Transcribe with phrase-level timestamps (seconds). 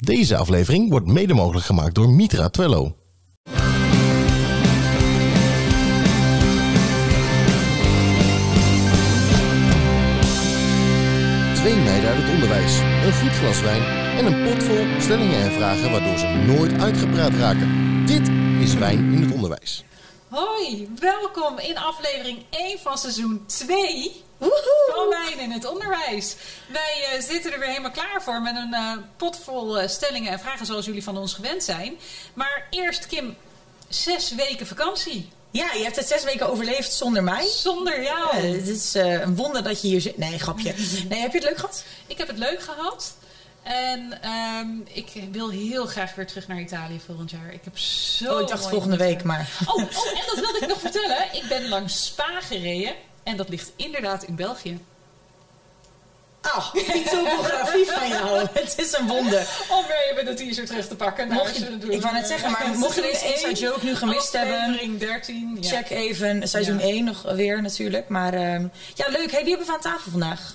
[0.00, 2.96] Deze aflevering wordt mede mogelijk gemaakt door Mitra Twello.
[11.54, 13.82] Twee meiden uit het onderwijs, een goed glas wijn
[14.18, 17.68] en een pot vol stellingen en vragen waardoor ze nooit uitgepraat raken.
[18.06, 18.28] Dit
[18.60, 19.84] is Wijn in het Onderwijs.
[20.28, 24.22] Hoi, welkom in aflevering 1 van seizoen 2
[24.94, 26.36] van Wijn in het Onderwijs.
[26.68, 30.32] Wij eh, zitten er weer helemaal klaar voor met een eh, pot vol eh, stellingen
[30.32, 31.98] en vragen zoals jullie van ons gewend zijn.
[32.34, 33.36] Maar eerst Kim,
[33.88, 35.28] zes weken vakantie.
[35.50, 37.46] Ja, je hebt het zes weken overleefd zonder mij.
[37.46, 38.36] Zonder jou.
[38.36, 40.18] Het is een wonder dat je hier zit.
[40.18, 40.74] Nee, grapje.
[41.08, 41.84] Nee, heb je het leuk gehad?
[42.06, 43.14] Ik heb het leuk gehad.
[43.62, 47.52] En ehm, ik wil heel graag weer terug naar Italië volgend jaar.
[47.52, 48.34] Ik heb zo.
[48.34, 49.50] Oh, ik dacht volgende week, maar...
[49.66, 51.16] Oh, oh, en dat wilde ik nog vertellen.
[51.32, 52.94] Ik ben langs Spa gereden.
[53.22, 54.78] En dat ligt inderdaad in België.
[56.42, 58.46] Ah, die topografie van jou.
[58.52, 59.46] Het is een wonder.
[59.70, 61.28] Om weer even de teaser terug te pakken.
[61.28, 64.32] Nou, Mocht je- ik wou net zeggen, maar mocht je deze inside joke nu gemist
[64.32, 65.58] hebben, Aflevering 13.
[65.60, 65.68] Ja.
[65.68, 66.84] Check even seizoen Ja.
[66.84, 68.08] 1 nog weer natuurlijk.
[68.08, 69.30] Maar ehm, ja, leuk.
[69.30, 70.54] Hey, wie hebben we aan tafel vandaag?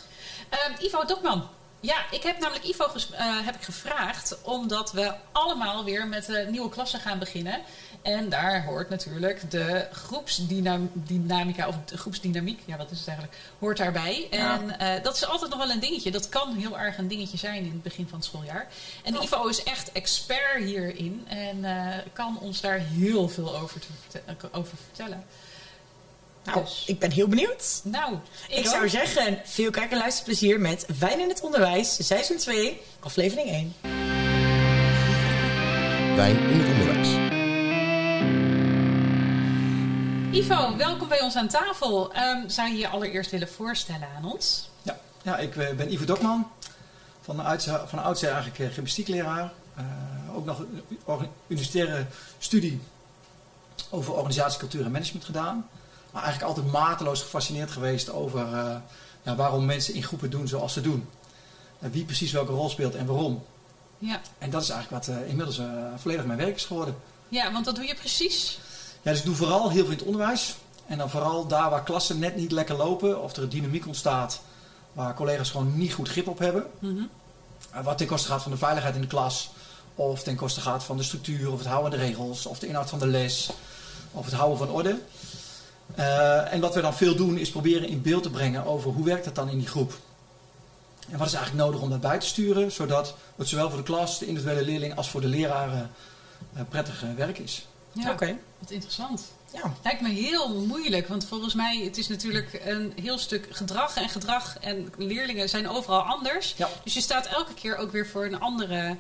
[0.50, 1.50] Ehm, Ivo Dokman.
[1.86, 6.48] Ja, ik heb namelijk Ivo eh, heb ik gevraagd omdat we allemaal weer met de
[6.50, 7.62] nieuwe klasse gaan beginnen.
[8.02, 13.78] En daar hoort natuurlijk de groepsdynamica, of de groepsdynamiek, ja wat is het eigenlijk, hoort
[13.78, 14.28] daarbij.
[14.30, 16.12] En eh, dat is altijd nog wel een dingetje.
[16.12, 18.68] Dat kan heel erg een dingetje zijn in het begin van het schooljaar.
[19.04, 24.22] En Ivo is echt expert hierin en eh, kan ons daar heel veel over, te
[24.52, 25.26] over vertellen.
[26.46, 26.84] Nou, Dus.
[26.88, 27.82] ik ben heel benieuwd.
[27.84, 28.16] Nou,
[28.48, 33.50] Ik, zou zeggen, veel kijk- en luisterplezier met Wijn in het Onderwijs, seizoen 2, aflevering
[33.50, 33.74] 1.
[36.16, 37.34] Wijn in het Onderwijs.
[40.32, 42.14] Ivo, welkom bij ons aan tafel.
[42.14, 44.70] Ehm, zou je je allereerst willen voorstellen aan ons?
[44.82, 46.52] Ja, ja ik eh, ben Ivo Dokman.
[47.22, 49.54] Van, oudsher, van oudsher eigenlijk eh, gymnastiekleraar.
[49.76, 49.84] Eh,
[50.36, 50.60] ook nog
[51.20, 52.06] een universitaire
[52.38, 52.82] studie
[53.90, 55.70] over organisatie, cultuur en management gedaan.
[56.16, 58.76] Maar eigenlijk altijd mateloos gefascineerd geweest over eh,
[59.24, 61.10] ja, waarom mensen in groepen doen zoals ze doen.
[61.80, 63.44] En wie precies welke rol speelt en waarom.
[63.98, 64.22] Ja.
[64.38, 65.66] En dat is eigenlijk wat eh, inmiddels eh,
[65.98, 66.96] volledig mijn werk is geworden.
[67.30, 68.60] ja, want wat doe je precies?
[69.02, 70.56] Ja, dus ik doe vooral heel veel in het onderwijs.
[70.86, 73.22] En dan vooral daar waar klassen net niet lekker lopen.
[73.24, 74.42] Of er een dynamiek ontstaat
[74.94, 76.66] waar collega's gewoon niet goed grip op hebben.
[76.80, 77.04] Mhm.
[77.72, 79.50] Eh, Wat ten koste gaat van de veiligheid in de klas.
[79.96, 82.68] Of ten koste gaat van de structuur, of het houden aan de regels, of de
[82.68, 83.50] inhoud van de les,
[84.12, 85.00] of het houden van orde.
[85.96, 89.06] Eh, en wat we dan veel doen is proberen in beeld te brengen over hoe
[89.06, 89.94] werkt dat dan in die groep.
[91.10, 93.84] En wat is eigenlijk nodig om dat bij te sturen, zodat het zowel voor de
[93.84, 95.92] klas, de individuele leerling, als voor de leraren
[96.54, 97.68] eh, prettig eh, werk is.
[97.92, 98.38] Ja, Oké.
[98.60, 99.24] wat interessant.
[99.54, 99.74] Ja.
[99.84, 104.10] Lijkt me heel moeilijk, want volgens mij het is natuurlijk een heel stuk gedrag en
[104.10, 106.54] gedrag en leerlingen zijn overal anders.
[106.58, 106.70] Ja.
[106.84, 108.98] Dus je staat elke keer ook weer voor een andere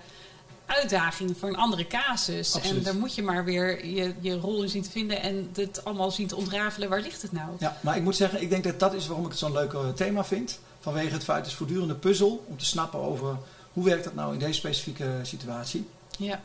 [0.66, 2.56] uitdaging, voor een andere casus.
[2.56, 2.78] Absoluut.
[2.78, 5.86] En daar moet je maar weer je, je rol in zien te vinden en het
[5.86, 6.90] allemaal zien te ontrafelen.
[6.90, 7.50] Waar ligt het nou?
[7.59, 9.76] Ja, maar ik moet zeggen, ik denk dat dat is waarom ik het zo'n leuk
[9.96, 10.59] thema vind.
[10.80, 13.38] Vanwege het feit, het is voortdurende puzzel om te snappen over
[13.74, 15.88] hoe werkt dat nou in deze specifieke situatie.
[16.18, 16.42] Ja,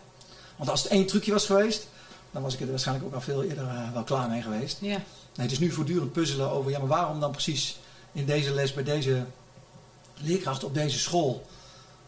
[0.56, 1.86] Want als het één trucje was geweest,
[2.30, 4.78] dan was ik er waarschijnlijk ook al veel eerder eh, wel klaar mee geweest.
[4.80, 5.00] ja,
[5.34, 7.78] Nee, het is nu voortdurend puzzelen over, ja, maar waarom dan precies
[8.12, 9.24] in deze les bij deze
[10.14, 11.46] leerkracht op deze school?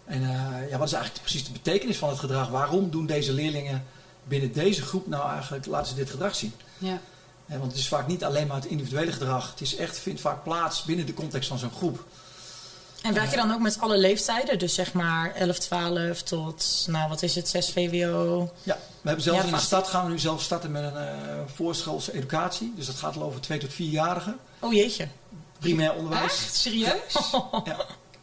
[0.05, 2.49] En eh, ja, wat is eigenlijk precies de betekenis van het gedrag?
[2.49, 3.87] Waarom doen deze leerlingen
[4.25, 6.53] binnen deze groep nou eigenlijk, laten ze dit gedrag zien?
[6.79, 7.01] ja.
[7.47, 9.51] Eh, want het is vaak niet alleen maar het individuele gedrag.
[9.51, 12.05] Het is echt, vindt vaak plaats binnen de context van zo'n groep.
[13.03, 14.59] En werk je dan ook met alle leeftijden?
[14.59, 18.53] Dus zeg maar 11, 12 tot, nou wat is het, 6 VWO?
[18.63, 20.97] Ja, we hebben zelfs Ja, in de stad gaan we nu zelf starten met een
[20.97, 22.73] eh voorschoolse educatie.
[22.77, 24.39] Dus dat gaat al over 2 tot 4-jarigen.
[24.59, 25.09] Oh jeetje.
[25.59, 26.33] Primair onderwijs.
[26.33, 26.55] Echt?
[26.55, 27.31] Serieus?
[27.65, 27.77] Ja.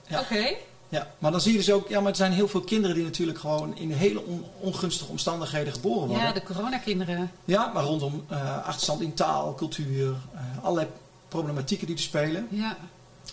[0.08, 0.20] Ja.
[0.20, 0.56] Oké.
[0.90, 3.06] Ja, maar dan zie je dus ook, ja, maar er zijn heel veel kinderen die
[3.06, 6.26] natuurlijk gewoon in hele on- ongunstige omstandigheden geboren worden.
[6.26, 7.32] Ja, de coronakinderen.
[7.46, 10.88] Ja, maar rondom eh, achterstand in taal, cultuur, eh, allerlei
[11.28, 12.48] problematieken die er spelen.
[12.50, 12.78] Ja.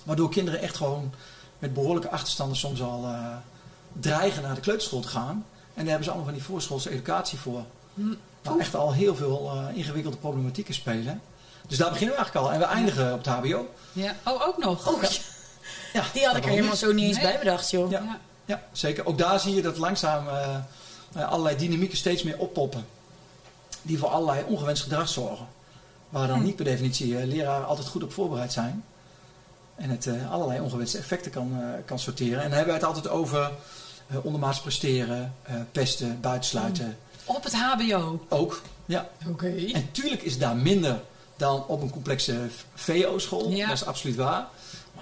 [0.03, 1.13] Waardoor kinderen echt gewoon
[1.59, 3.37] met behoorlijke achterstanden soms al eh,
[4.01, 5.45] dreigen naar de kleuterschool te gaan.
[5.75, 7.65] En daar hebben ze allemaal van die voorschoolse educatie voor.
[7.95, 8.03] Hm.
[8.43, 11.21] Waar echt al heel veel ingewikkelde problematieken spelen.
[11.67, 12.53] Dus daar beginnen we eigenlijk al.
[12.53, 13.67] En we eindigen op het HBO.
[13.93, 14.15] ja.
[14.25, 15.01] Oh, ook nog.
[15.03, 15.09] Ja,
[16.13, 16.79] die had ik er helemaal niet?
[16.81, 17.27] zo niet eens Nee.
[17.27, 17.91] bij bedacht, joh.
[17.91, 18.01] Ja.
[18.03, 18.19] Ja.
[18.45, 19.07] Ja, zeker.
[19.07, 20.55] Ook daar zie je dat langzaam eh,
[21.15, 22.87] eh, allerlei dynamieken steeds meer oppoppen.
[23.83, 25.47] Die voor allerlei ongewenst gedrag zorgen.
[26.09, 26.45] Waar dan Hm.
[26.45, 28.85] niet per definitie eh, leraren altijd goed op voorbereid zijn.
[29.75, 32.37] En het eh, allerlei ongewenste effecten kan, eh, kan sorteren.
[32.43, 33.51] En dan hebben we het altijd over
[34.07, 36.99] eh, ondermaats presteren, eh, pesten, buitensluiten.
[37.25, 38.25] Op het HBO.
[38.29, 39.09] Ook, ja.
[39.29, 39.55] Oké.
[39.73, 41.01] En tuurlijk is daar minder
[41.37, 42.39] dan op een complexe
[42.75, 43.51] VO-school.
[43.51, 43.67] Ja.
[43.67, 44.47] Dat is absoluut waar.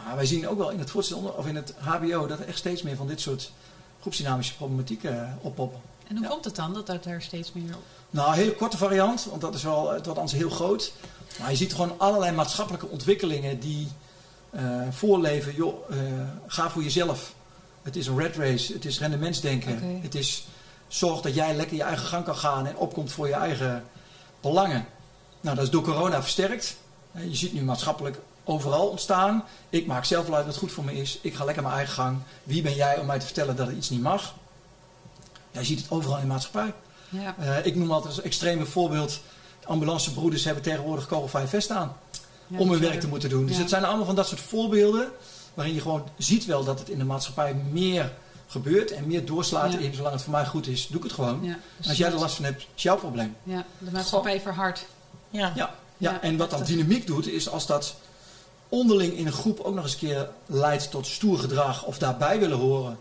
[0.05, 2.59] Maar wij zien ook wel in het voortgezet of in het HBO dat er echt
[2.59, 3.53] steeds meer van dit soort
[4.01, 5.81] groepsdynamische problematiek eh, oppoppen.
[6.09, 6.31] En hoe Ja.
[6.31, 7.75] komt het dan dat dat er steeds meer...
[8.11, 10.93] Nou, een hele korte variant, want dat is wel, het wordt anders heel groot.
[11.41, 13.89] Maar je ziet gewoon allerlei maatschappelijke ontwikkelingen die
[14.51, 15.55] eh, voorleven.
[15.55, 15.99] Joh, eh,
[16.47, 17.35] ga voor jezelf.
[17.83, 19.73] Het is een red race, het is rendementsdenken.
[19.77, 19.99] Oké.
[20.03, 20.47] Het is
[20.89, 23.85] zorg dat jij lekker je eigen gang kan gaan en opkomt voor je eigen
[24.41, 24.87] belangen.
[25.41, 26.77] Nou, dat is door corona versterkt.
[27.15, 29.45] Eh, Je ziet nu maatschappelijk overal ontstaan.
[29.71, 31.19] Ik maak zelf wel uit wat goed voor me is.
[31.23, 32.19] Ik ga lekker mijn eigen gang.
[32.43, 34.35] Wie ben jij om mij te vertellen dat er iets niet mag?
[35.51, 36.73] Ja, je ziet het overal in de maatschappij.
[37.09, 39.21] Ja, Eh, ik noem altijd als extreme voorbeeld.
[39.65, 41.97] Ambulancebroeders hebben tegenwoordig kogelvrij vest aan.
[42.47, 43.47] ja, om hun werk te moeten doen.
[43.47, 43.61] Dus Ja.
[43.61, 45.11] het zijn allemaal van dat soort voorbeelden.
[45.55, 48.13] Waarin je gewoon ziet wel dat het in de maatschappij meer
[48.47, 48.91] gebeurt.
[48.91, 49.79] En meer doorslaat Ja.
[49.79, 49.95] in.
[49.95, 51.55] Zolang het voor mij goed is, doe ik het gewoon.
[51.89, 53.37] Als jij er last van hebt, is jouw probleem.
[53.43, 54.87] Ja, de maatschappij verhardt.
[55.31, 55.53] Ja.
[55.55, 55.75] Ja,
[56.11, 56.23] ja.
[56.23, 57.95] En wat dan dat- dynamiek doet, is als dat
[58.69, 61.85] onderling in een groep ook nog eens een keer leidt tot stoer gedrag.
[61.85, 62.99] Of daarbij willen horen.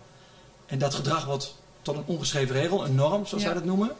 [0.66, 3.50] En dat gedrag wordt tot een ongeschreven regel, een norm, zoals Ja.
[3.50, 3.92] wij dat noemen.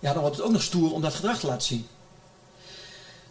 [0.00, 1.86] Ja, dan wordt het ook nog stoer om dat gedrag te laten zien.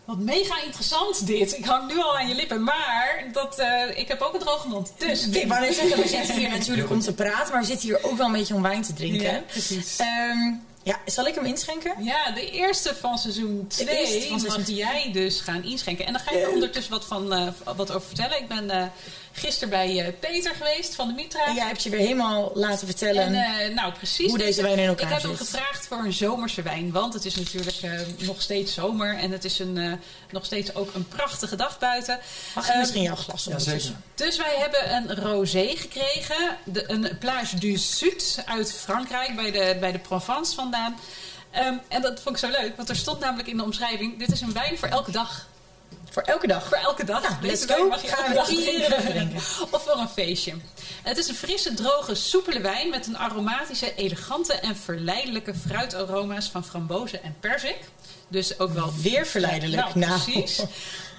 [0.06, 1.58] Wat mega interessant dit.
[1.58, 4.68] Ik hang nu al aan je lippen, maar dat, eh, ik heb ook een droge
[4.68, 4.92] mond.
[4.98, 7.88] Dus Ik wou net zeggen, we zitten hier natuurlijk om te praten, maar we zitten
[7.88, 9.32] hier ook wel een beetje om wijn te drinken.
[9.34, 9.96] Ja, precies.
[9.98, 12.04] Ehm, ja, zal ik hem inschenken?
[12.04, 16.06] Ja, de eerste van seizoen eerste 2 van seizoen mag jij dus gaan inschenken.
[16.06, 18.42] En dan ga ik er ondertussen wat, van, eh, wat over vertellen.
[18.42, 18.88] Ik ben eh
[19.32, 21.46] gisteren bij eh, Peter geweest van de Mitra.
[21.46, 23.24] En jij hebt je weer helemaal laten vertellen.
[23.24, 23.34] En
[23.70, 24.28] eh, nou, precies.
[24.30, 25.48] hoe deze wijn in elkaar Ik heb hem zit.
[25.48, 26.92] gevraagd voor een zomerse wijn.
[26.92, 29.18] Want het is natuurlijk eh, nog steeds zomer.
[29.18, 29.92] En het is een, eh,
[30.32, 32.20] nog steeds ook een prachtige dag buiten.
[32.56, 33.82] Mag ik Ehm, misschien jouw glas Ja, ondertussen?
[34.16, 34.28] zeker.
[34.28, 36.58] Dus wij hebben een rosé gekregen.
[36.64, 40.96] De, een Plage du Sud uit Frankrijk, bij de, bij de Provence vandaan.
[41.52, 44.20] Ehm, en dat vond ik zo leuk, want er stond namelijk in de omschrijving...
[44.20, 45.48] dit is een wijn voor elke dag.
[46.12, 46.68] Voor elke dag.
[46.68, 47.22] Voor elke dag.
[47.22, 48.90] Nou, Deze mag je Gaan elke we dag iedere drinken.
[48.90, 49.38] dag drinken.
[49.72, 50.54] Of voor een feestje.
[51.04, 52.90] Het is een frisse, droge, soepele wijn...
[52.90, 56.50] met een aromatische, elegante en verleidelijke fruitaroma's...
[56.50, 57.78] van frambozen en perzik.
[58.28, 58.94] Dus ook wel...
[59.02, 59.96] Weer verleidelijk.
[59.96, 60.22] Nou, Nou.
[60.22, 60.62] precies.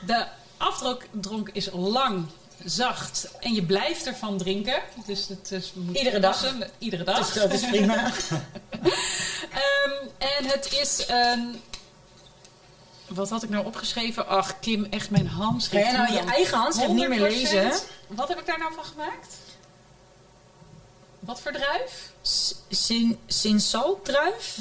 [0.06, 0.24] De
[0.56, 2.26] afdronk is lang,
[2.64, 4.82] zacht en je blijft ervan drinken.
[5.06, 6.30] Dus het is, moet Iedere dag.
[6.40, 6.70] passen.
[6.78, 7.26] Iedere dag.
[7.32, 8.04] Dus dat is prima.
[9.50, 11.60] Ehm, en het is een...
[13.14, 14.26] Wat had ik nou opgeschreven?
[14.28, 15.84] Ach, Kim, echt mijn Ga handschrift.
[15.86, 17.22] jij nou je eigen handschrift niet meer 100%.
[17.22, 17.72] lezen?
[18.06, 19.34] Wat heb ik daar nou van gemaakt?
[21.18, 22.10] Wat voor druif?
[22.22, 24.58] S- Sin, Sinsal druif?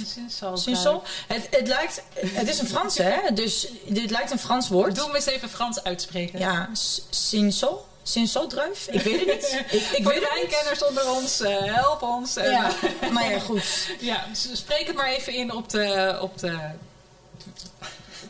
[0.53, 1.03] Sinsal.
[1.27, 4.95] Het, het lijkt, het is een Frans hè, dus dit lijkt een Frans woord.
[4.95, 6.39] Doe hem eens even Frans uitspreken.
[6.39, 6.69] Ja,
[7.09, 8.47] Sinsal?
[8.47, 8.87] Druif?
[8.87, 9.63] Ik weet het niet.
[9.81, 12.35] Ik, ik Voor weet de wijnkenners onder ons, eh, help ons.
[12.35, 12.71] En, Ja,
[13.11, 13.87] maar ja, goed.
[13.99, 16.57] Ja, spreek het maar even in op de, op de,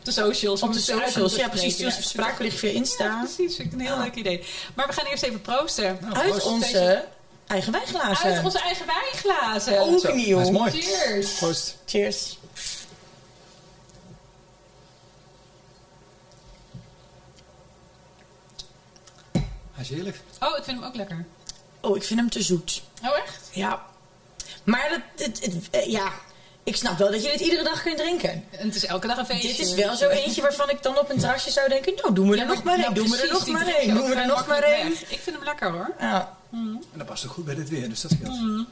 [0.02, 0.62] op de socials.
[0.62, 1.74] Op om de socials, ja precies.
[1.74, 3.18] Stuur Ja, spraakbericht via Ja, Insta.
[3.24, 3.56] precies.
[3.56, 4.44] Vind ik een heel leuk idee.
[4.74, 5.98] Maar we gaan eerst even proosten.
[6.00, 6.46] Nou, Uit proost.
[6.46, 7.04] onze
[7.46, 8.24] eigen wijnglazen.
[8.34, 9.80] Uit onze eigen wijnglazen.
[9.80, 10.36] Ook nieuw.
[10.38, 10.70] dat is mooi.
[10.82, 11.32] Cheers.
[11.32, 11.76] Proost.
[11.86, 12.38] Cheers.
[19.72, 20.20] Hij is heerlijk.
[20.40, 21.24] Oh, ik vind hem ook lekker.
[21.80, 22.82] Oh, ik vind hem te zoet.
[23.04, 23.48] Oh, echt?
[23.52, 23.86] Ja.
[24.64, 26.12] Maar dat, het, het- eh, ja,
[26.64, 28.44] ik snap wel dat je dit iedere dag kunt drinken.
[28.50, 29.48] En het is elke dag een feestje.
[29.48, 31.94] Dit is wel zo eentje waarvan ik dan op een terrasje zou denken...
[31.96, 32.82] Nou, doen we er nog maar één.
[32.82, 33.94] Nou, Doen we er nog maar één.
[33.94, 34.92] Doen we er nog maar één.
[34.92, 35.94] Ik vind hem lekker hoor.
[36.00, 36.36] Ja.
[36.52, 38.66] En dat past ook goed bij dit weer, dus dat scheelt.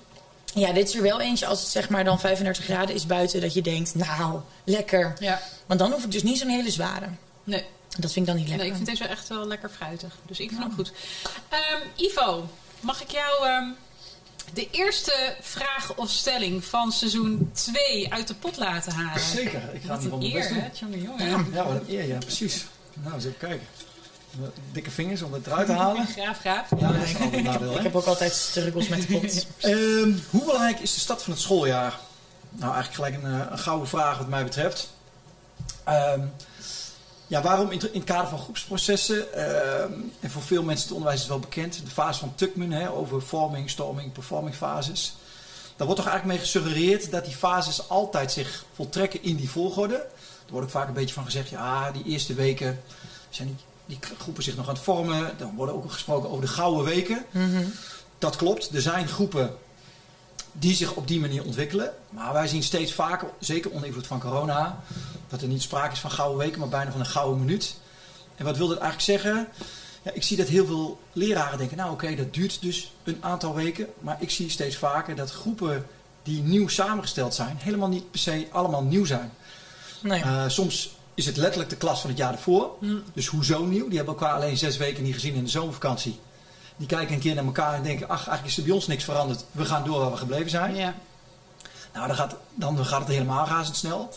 [0.54, 3.40] ja, dit is er wel eentje als het zeg maar dan 35 graden is buiten...
[3.40, 5.16] dat je denkt, nou, lekker.
[5.18, 5.40] Ja.
[5.66, 7.06] Want dan hoef ik dus niet zo'n hele zware.
[7.44, 7.64] Nee.
[7.98, 8.56] Dat vind ik dan niet lekker.
[8.56, 10.16] nee, ik vind deze echt wel lekker fruitig.
[10.26, 10.92] Dus ik vind hem goed.
[11.48, 12.48] Ehm, Ivo,
[12.80, 13.64] mag ik jou ehm,
[14.54, 19.20] de eerste vraag of stelling van seizoen 2 uit de pot laten halen?
[19.22, 20.58] Zeker, ik ga Wat niet van een mijn best doen.
[20.58, 20.68] hè?
[20.72, 21.52] Jongen, jongen.
[21.52, 22.64] Ja, wat een eer, ja, precies.
[22.94, 23.66] Nou, eens even kijken.
[24.72, 26.06] Dikke vingers om het eruit te halen.
[26.16, 26.70] Graaf, graaf.
[26.78, 29.46] Ja, dat is altijd een nadeel, Ik heb ook altijd struggles met de pot.
[29.58, 31.98] Ehm, hoe belangrijk is de start van het schooljaar?
[32.50, 34.90] Nou, eigenlijk gelijk een, eh, een gouden vraag wat mij betreft.
[35.84, 36.20] Ehm,
[37.30, 41.20] ja, waarom in, in het kader van groepsprocessen, ehm, en voor veel mensen het onderwijs
[41.20, 45.14] is het wel bekend, de fase van Tuckman, hè, over forming, storming, performing fases.
[45.76, 49.94] Daar wordt toch eigenlijk mee gesuggereerd dat die fases altijd zich voltrekken in die volgorde.
[49.94, 52.82] Er wordt ook vaak een beetje van gezegd, ja, die eerste weken
[53.28, 53.56] zijn die,
[53.86, 55.34] die groepen zich nog aan het vormen.
[55.38, 57.24] Dan wordt ook gesproken over de gouden weken.
[58.18, 59.56] Dat klopt, er zijn groepen
[60.52, 61.92] die zich op die manier ontwikkelen.
[62.08, 64.80] Maar wij zien steeds vaker, zeker onder invloed van corona,
[65.30, 67.74] dat er niet sprake is van gouden weken, maar bijna van een gouden minuut.
[68.36, 69.48] En wat wil dat eigenlijk zeggen?
[70.02, 73.54] Ja, ik zie dat heel veel leraren denken, nou oké, dat duurt dus een aantal
[73.54, 73.86] weken.
[73.98, 75.86] Maar ik zie steeds vaker dat groepen
[76.22, 79.32] die nieuw samengesteld zijn, helemaal niet per se allemaal nieuw zijn.
[80.02, 80.22] Nee.
[80.22, 82.70] Eh, soms is het letterlijk de klas van het jaar ervoor.
[83.12, 83.88] Dus hoezo nieuw?
[83.88, 86.18] Die hebben elkaar alleen zes weken niet gezien in de zomervakantie.
[86.76, 89.04] Die kijken een keer naar elkaar en denken, ach, eigenlijk is er bij ons niks
[89.04, 89.44] veranderd.
[89.50, 90.74] We gaan door waar we gebleven zijn.
[90.74, 90.94] Ja.
[91.92, 94.10] Nou, dan gaat, dan gaat het helemaal razendsnel.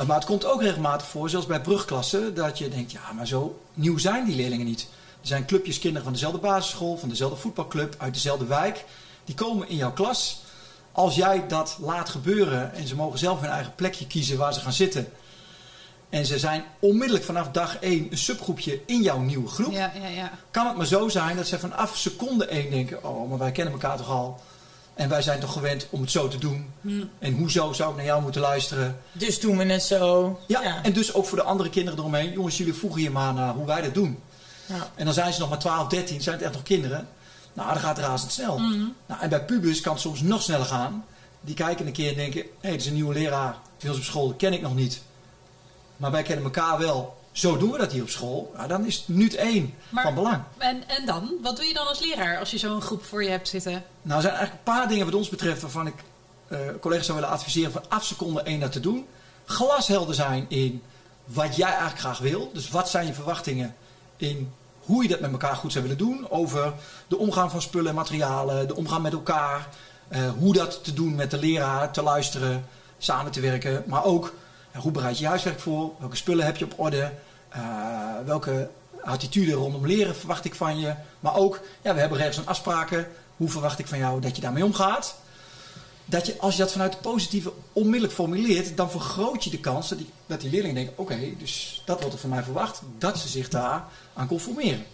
[0.00, 3.26] Uh, maar het komt ook regelmatig voor, zelfs bij brugklassen, dat je denkt, ja, maar
[3.26, 4.88] zo nieuw zijn die leerlingen niet.
[5.20, 8.84] Er zijn clubjes kinderen van dezelfde basisschool, van dezelfde voetbalclub, uit dezelfde wijk.
[9.24, 10.42] Die komen in jouw klas.
[10.92, 14.60] Als jij dat laat gebeuren en ze mogen zelf hun eigen plekje kiezen waar ze
[14.60, 15.12] gaan zitten.
[16.08, 19.72] En ze zijn onmiddellijk vanaf dag 1 een subgroepje in jouw nieuwe groep.
[19.72, 20.30] Ja, ja, ja.
[20.50, 23.72] Kan het maar zo zijn dat ze vanaf seconde 1 denken: Oh, maar wij kennen
[23.72, 24.40] elkaar toch al.
[25.00, 26.72] En wij zijn toch gewend om het zo te doen.
[26.80, 27.04] Hm.
[27.18, 29.00] En hoezo zou ik naar jou moeten luisteren?
[29.12, 30.40] Dus doen we het zo.
[30.46, 32.32] Ja, en dus ook voor de andere kinderen eromheen.
[32.32, 34.18] Jongens, jullie voegen je maar naar hoe wij dat doen.
[34.66, 34.90] Ja.
[34.94, 37.08] En dan zijn ze nog maar 12, 13, zijn het echt nog kinderen.
[37.52, 38.58] Nou, dan gaat het razendsnel.
[38.58, 38.84] Mhm.
[39.06, 41.04] Nou, en bij pubers kan het soms nog sneller gaan.
[41.40, 43.56] Die kijken een keer en denken: hé, hey, dit is een nieuwe leraar.
[43.78, 45.02] Bij ons op school, dat ken ik nog niet.
[45.96, 47.19] Maar wij kennen elkaar wel.
[47.32, 48.52] Zo doen we dat hier op school.
[48.56, 50.42] Nou, dan is het minuut één Maar- van belang.
[50.58, 51.30] En, en dan?
[51.42, 53.72] Wat doe je dan als leraar als je zo'n groep voor je hebt zitten?
[54.02, 55.94] Nou, er zijn eigenlijk een paar dingen wat ons betreft waarvan ik
[56.48, 59.06] eh, collega's zou willen adviseren vanaf seconde één dat te doen.
[59.44, 60.82] Glashelder zijn in
[61.24, 62.50] wat jij eigenlijk graag wil.
[62.52, 63.74] Dus wat zijn je verwachtingen
[64.16, 66.30] in hoe je dat met elkaar goed zou willen doen.
[66.30, 66.72] Over
[67.08, 69.68] de omgang van spullen en materialen, de omgang met elkaar.
[70.08, 72.64] eh, hoe dat te doen met de leraar, te luisteren,
[72.98, 73.82] samen te werken.
[73.86, 74.34] Maar ook
[74.74, 75.92] hoe bereid je je huiswerk voor?
[75.98, 77.12] Welke spullen heb je op orde?
[77.48, 77.60] Eh,
[78.24, 78.70] welke
[79.02, 80.94] attitude rondom leren verwacht ik van je?
[81.20, 83.08] Maar ook, ja, we hebben regels en afspraken.
[83.36, 85.16] Hoe verwacht ik van jou dat je daarmee omgaat?
[86.04, 89.88] Dat je, als je dat vanuit het positieve onmiddellijk formuleert, dan vergroot je de kans
[89.88, 93.18] dat die, dat die leerlingen denken: oké, dus dat wordt er van mij verwacht, dat
[93.18, 93.84] ze zich daar
[94.14, 94.84] aan conformeren.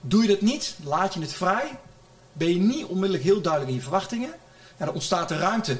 [0.00, 1.78] Doe je dat niet, laat je het vrij,
[2.32, 4.30] ben je niet onmiddellijk heel duidelijk in je verwachtingen,
[4.76, 5.76] ja, dan ontstaat er ruimte.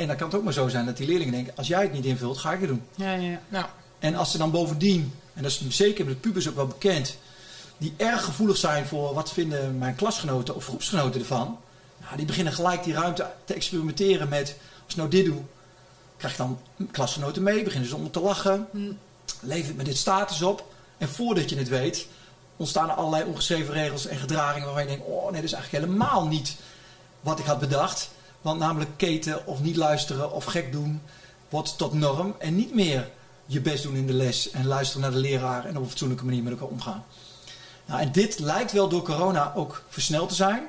[0.00, 1.92] En dan kan het ook maar zo zijn dat die leerlingen denken: als jij het
[1.92, 2.82] niet invult, ga ik het doen.
[2.94, 3.40] Ja, ja, ja.
[3.48, 3.66] Nou,
[3.98, 7.16] En als ze dan bovendien, en dat is zeker met de pubers ook wel bekend,
[7.78, 11.58] die erg gevoelig zijn voor wat vinden mijn klasgenoten of groepsgenoten ervan,
[12.00, 15.40] nou, die beginnen gelijk die ruimte te experimenteren met, als ik nou dit doe,
[16.16, 16.58] krijg ik dan
[16.90, 18.78] klasgenoten mee, beginnen ze om te lachen, Hm.
[19.40, 20.72] levert me dit status op.
[20.98, 22.06] En voordat je het weet,
[22.56, 25.84] ontstaan er allerlei ongeschreven regels en gedragingen waarvan je denkt, oh nee, dat is eigenlijk
[25.84, 26.56] helemaal niet
[27.20, 28.10] wat ik had bedacht.
[28.40, 31.00] Want namelijk keten of niet luisteren of gek doen
[31.48, 33.10] wordt tot norm en niet meer
[33.46, 36.24] je best doen in de les en luisteren naar de leraar en op een fatsoenlijke
[36.24, 37.04] manier met elkaar omgaan.
[37.84, 40.62] Nou, en dit lijkt wel door corona ook versneld te zijn.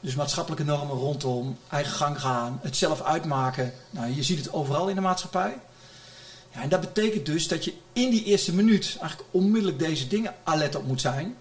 [0.00, 3.72] Dus maatschappelijke normen rondom eigen gang gaan, het zelf uitmaken.
[3.90, 5.58] Nou, je ziet het overal in de maatschappij.
[6.54, 10.34] Ja, en dat betekent dus dat je in die eerste minuut eigenlijk onmiddellijk deze dingen
[10.44, 11.36] alert op moet zijn.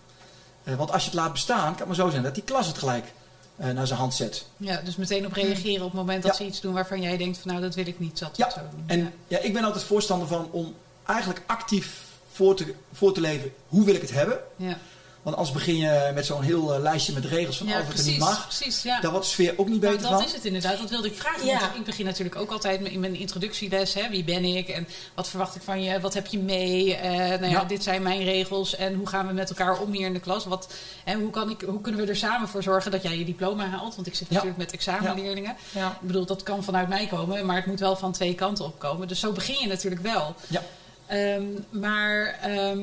[0.63, 2.67] Eh, want als je het laat bestaan, kan het maar zo zijn dat die klas
[2.67, 3.13] het gelijk
[3.55, 4.45] eh, naar zijn hand zet.
[4.57, 6.38] Ja, dus meteen op reageren op het moment dat Ja.
[6.43, 8.59] ze iets doen waarvan jij denkt van nou dat wil ik niet dat Ja, zo
[8.71, 8.83] doen.
[8.88, 9.12] En Ja.
[9.27, 10.74] ja, ik ben altijd voorstander van om
[11.05, 14.39] eigenlijk actief voor te, voor te leven hoe wil ik het hebben.
[14.55, 14.77] Ja,
[15.25, 17.98] Want anders begin je met zo'n heel eh, lijstje met regels van ja alles wat
[17.98, 18.44] er niet mag.
[18.48, 19.00] precies ja.
[19.00, 20.27] Daar wordt de sfeer ook niet Nou, beter dat van.
[20.29, 21.46] is het inderdaad, dat wilde ik vragen.
[21.46, 21.60] Ja.
[21.60, 23.94] Want ik begin natuurlijk ook altijd in mijn introductieles.
[23.94, 26.00] Hè, wie ben ik en wat verwacht ik van je?
[26.00, 26.96] Wat heb je mee?
[26.96, 27.63] Eh, nou ja, Ja.
[27.63, 30.46] dit zijn mijn regels en hoe gaan we met elkaar om hier in de klas?
[30.46, 33.25] Wat, en hoe, kan ik, hoe kunnen we er samen voor zorgen dat jij je
[33.25, 33.96] diploma haalt?
[33.96, 34.34] Want ik zit Ja.
[34.34, 35.55] natuurlijk met examenleerlingen.
[35.72, 35.89] ja.
[36.01, 39.08] Ik bedoel, dat kan vanuit mij komen, maar het moet wel van twee kanten opkomen.
[39.08, 40.36] Dus zo begin je natuurlijk wel.
[40.48, 40.62] Ja.
[41.08, 42.79] Ehm, maar ehm,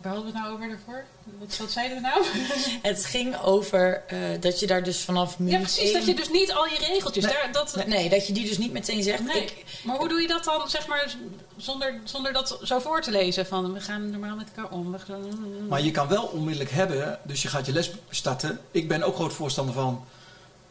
[0.00, 1.04] waar hadden we het nou over daarvoor?
[1.38, 2.24] Wat, wat zeiden we nou?
[2.92, 5.82] Het ging over eh, dat je daar dus vanaf ja, minuut precies.
[5.82, 7.24] één- Dat je dus niet al je regeltjes...
[7.24, 7.32] Nee.
[7.32, 9.24] Daar, dat, Nee, dat je die dus niet meteen zegt.
[9.24, 9.42] Nee.
[9.42, 11.16] Ik, Maar hoe doe je dat dan, zeg maar,
[11.56, 13.46] zonder, zonder dat zo voor te lezen?
[13.46, 14.92] Van, we gaan normaal met elkaar om.
[14.92, 15.66] We gaan...
[15.68, 18.60] Maar je kan wel onmiddellijk hebben, dus je gaat je les starten.
[18.70, 20.04] Ik ben ook groot voorstander van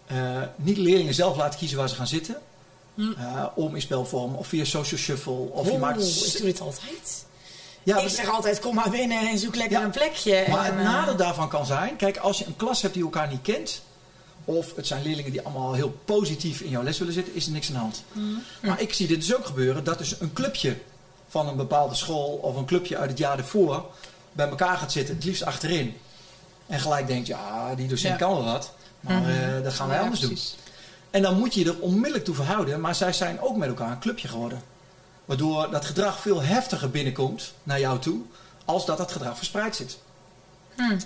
[0.07, 2.37] eh, niet leerlingen zelf laten kiezen waar ze gaan zitten.
[2.95, 3.11] Hm.
[3.17, 5.33] Eh, om in spelvorm of via social shuffle.
[5.33, 6.25] Of je Oeh, maakt...
[6.25, 7.25] ik doe dit altijd.
[7.89, 9.83] Ja, ik zeg altijd, kom maar binnen en zoek lekker Ja.
[9.83, 10.45] een plekje.
[10.49, 13.03] Maar en, het eh, nadeel daarvan kan zijn, kijk, als je een klas hebt die
[13.03, 13.81] elkaar niet kent,
[14.45, 17.51] of het zijn leerlingen die allemaal heel positief in jouw les willen zitten, is er
[17.51, 18.03] niks aan de hand.
[18.61, 20.77] Maar ik zie dit dus ook gebeuren, dat dus een clubje
[21.29, 23.85] van een bepaalde school of een clubje uit het jaar ervoor
[24.31, 25.97] bij elkaar gaat zitten, het liefst achterin.
[26.67, 28.25] En gelijk denkt, ja, die docent Ja.
[28.25, 29.29] kan wel wat, maar Mhm.
[29.29, 30.37] eh, dat gaan wij anders doen.
[31.09, 33.91] En dan moet je je er onmiddellijk toe verhouden, maar zij zijn ook met elkaar
[33.91, 34.61] een clubje geworden.
[35.29, 38.21] Waardoor dat gedrag veel heftiger binnenkomt naar jou toe,
[38.65, 39.99] als dat dat gedrag verspreid zit.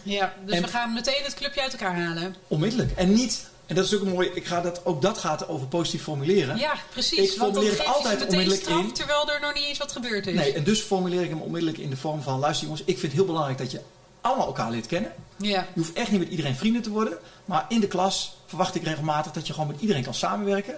[0.04, 2.36] Ja, dus En- we gaan meteen het clubje uit elkaar halen.
[2.48, 2.92] Onmiddellijk.
[2.92, 6.04] En niet, en dat is ook mooi, ik ga dat, ook dat gaat over positief
[6.04, 6.58] formuleren.
[6.58, 7.32] Ja, precies.
[7.34, 8.94] Ik Want dan formuleer het altijd meteen onmiddellijk straf, in.
[8.94, 10.36] terwijl er nog niet eens wat gebeurd is.
[10.36, 13.02] Nee, en dus formuleer ik hem onmiddellijk in de vorm van, luister jongens, ik vind
[13.02, 13.82] het heel belangrijk dat je
[14.22, 15.12] allemaal elkaar leert kennen.
[15.38, 18.76] Ja, Je hoeft echt niet met iedereen vrienden te worden, maar in de klas verwacht
[18.76, 20.76] ik regelmatig dat je gewoon met iedereen kan samenwerken.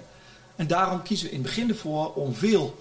[0.56, 2.76] En daarom kiezen we in het begin ervoor om veel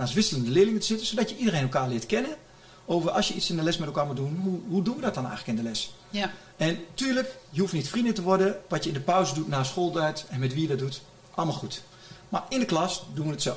[0.00, 2.36] naast wisselende leerlingen te zitten, zodat je iedereen elkaar leert kennen.
[2.84, 5.00] over als je iets in de les met elkaar moet doen, hoe, hoe doen we
[5.00, 5.94] dat dan eigenlijk in de les?
[6.10, 6.30] Ja.
[6.56, 8.60] En tuurlijk, je hoeft niet vrienden te worden.
[8.68, 11.00] Wat je in de pauze doet na schooltijd en met wie je dat doet,
[11.34, 11.82] allemaal goed.
[12.28, 13.56] Maar in de klas doen we het zo.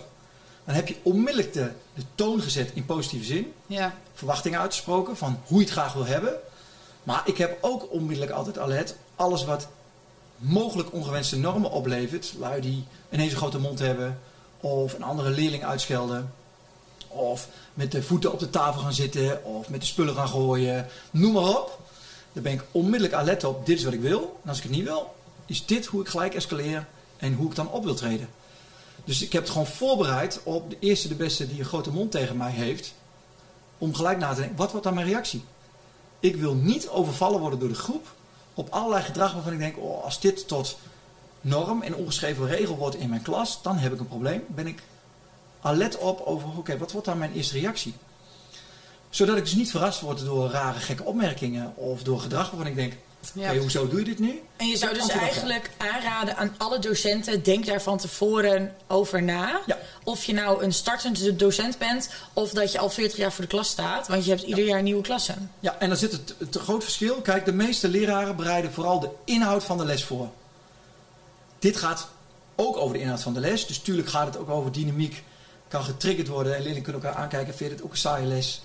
[0.65, 3.53] Dan heb je onmiddellijk de, de toon gezet in positieve zin.
[3.67, 3.95] Ja.
[4.13, 6.33] Verwachtingen uitgesproken van hoe je het graag wil hebben.
[7.03, 8.95] Maar ik heb ook onmiddellijk altijd alert.
[9.15, 9.67] Alles wat
[10.37, 12.33] mogelijk ongewenste normen oplevert.
[12.39, 14.19] Lui die ineens een grote mond hebben.
[14.63, 16.33] Of een andere leerling uitschelden.
[17.07, 19.43] Of met de voeten op de tafel gaan zitten.
[19.45, 20.87] Of met de spullen gaan gooien.
[21.11, 21.79] Noem maar op.
[22.33, 23.65] Daar ben ik onmiddellijk alert op.
[23.65, 24.39] Dit is wat ik wil.
[24.43, 25.15] En als ik het niet wil,
[25.45, 26.87] is dit hoe ik gelijk escaleer.
[27.17, 28.29] En hoe ik dan op wil treden.
[29.05, 32.11] Dus ik heb het gewoon voorbereid op de eerste, de beste die een grote mond
[32.11, 32.93] tegen mij heeft.
[33.77, 35.43] Om gelijk na te denken, wat wordt dan mijn reactie?
[36.19, 38.07] Ik wil niet overvallen worden door de groep
[38.53, 40.77] op allerlei gedrag waarvan ik denk, oh, als dit tot
[41.43, 44.43] norm en ongeschreven regel wordt in mijn klas, dan heb ik een probleem.
[44.47, 44.81] Ben ik
[45.61, 47.93] alert op over, oké, wat wordt dan mijn eerste reactie?
[49.09, 52.75] Zodat ik dus niet verrast word door rare, gekke opmerkingen of door gedrag waarvan ik
[52.75, 52.93] denk,
[53.33, 53.49] Ja.
[53.51, 54.41] oké, hoezo doe je dit nu?
[54.57, 59.61] En je zou dus eigenlijk aanraden aan alle docenten, denk daar van tevoren over na.
[59.65, 59.77] Ja.
[60.03, 63.49] Of je nou een startende docent bent, of dat je al 40 jaar voor de
[63.49, 64.07] klas staat.
[64.07, 65.51] Want je hebt ieder jaar nieuwe klassen.
[65.59, 67.15] Ja, en dan zit het het groot verschil.
[67.21, 70.29] Kijk, de meeste leraren bereiden vooral de inhoud van de les voor.
[71.63, 72.07] Dit gaat
[72.55, 73.67] ook over de inhoud van de les.
[73.67, 75.23] Dus tuurlijk gaat het ook over dynamiek.
[75.67, 77.53] Kan getriggerd worden en leerlingen kunnen elkaar aankijken.
[77.55, 78.61] Vind je dit ook een saaie les?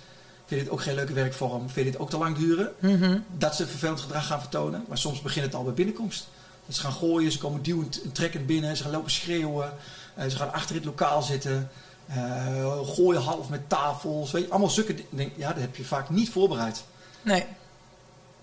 [0.47, 1.61] Vind je dit ook geen leuke werkvorm?
[1.71, 2.73] Vind je dit ook te lang duren?
[2.78, 3.19] Mhm.
[3.37, 4.85] Dat ze vervelend gedrag gaan vertonen.
[4.88, 6.28] Maar soms begint het al bij binnenkomst.
[6.67, 8.76] Dat ze gaan gooien, ze komen duwend en trekkend binnen.
[8.76, 9.73] Ze gaan lopen schreeuwen.
[10.14, 11.71] eh, ze gaan achter in het lokaal zitten.
[12.07, 14.31] eh, gooien half met tafels.
[14.31, 15.33] Weet je, allemaal zulke dingen.
[15.37, 16.85] Ja, dat heb je vaak niet voorbereid.
[17.23, 17.45] Nee.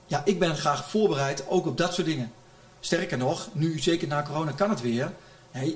[0.06, 2.32] Ja, ik ben graag voorbereid ook op dat soort dingen.
[2.86, 5.12] Sterker nog, nu zeker na corona kan het weer.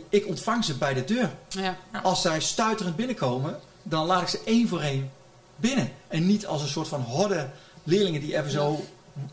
[0.09, 1.31] Ik ontvang ze bij de deur.
[1.49, 1.77] Ja.
[2.03, 5.11] Als zij stuiterend binnenkomen, dan laat ik ze één voor één
[5.55, 5.91] binnen.
[6.07, 7.49] En niet als een soort van horde
[7.83, 8.85] leerlingen die even zo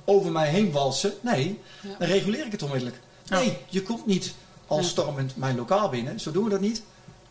[0.04, 1.12] over mij heen walsen.
[1.20, 1.88] Nee, Ja.
[1.98, 3.00] dan reguleer ik het onmiddellijk.
[3.28, 4.34] Nee, je komt niet
[4.66, 4.84] al Ja.
[4.84, 6.20] stormend mijn lokaal binnen.
[6.20, 6.82] Zo doen we dat niet.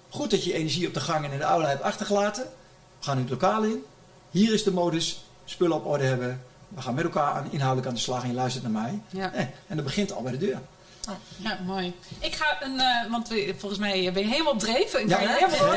[0.09, 2.43] Goed dat je energie op de gang en in de aula hebt achtergelaten.
[2.99, 3.83] We gaan nu het lokaal in.
[4.31, 5.23] Hier is de modus.
[5.45, 6.41] Spullen op orde hebben.
[6.67, 8.99] We gaan met elkaar aan, inhoudelijk aan de slag en je luistert naar mij.
[9.09, 9.31] Ja.
[9.33, 10.59] Eh, en dat begint al bij de deur.
[11.37, 11.93] Ja, mooi.
[12.19, 15.01] Ik ga een, eh, want we- volgens mij ben je helemaal op dreven.
[15.01, 15.67] Ik Ja, ja, helemaal.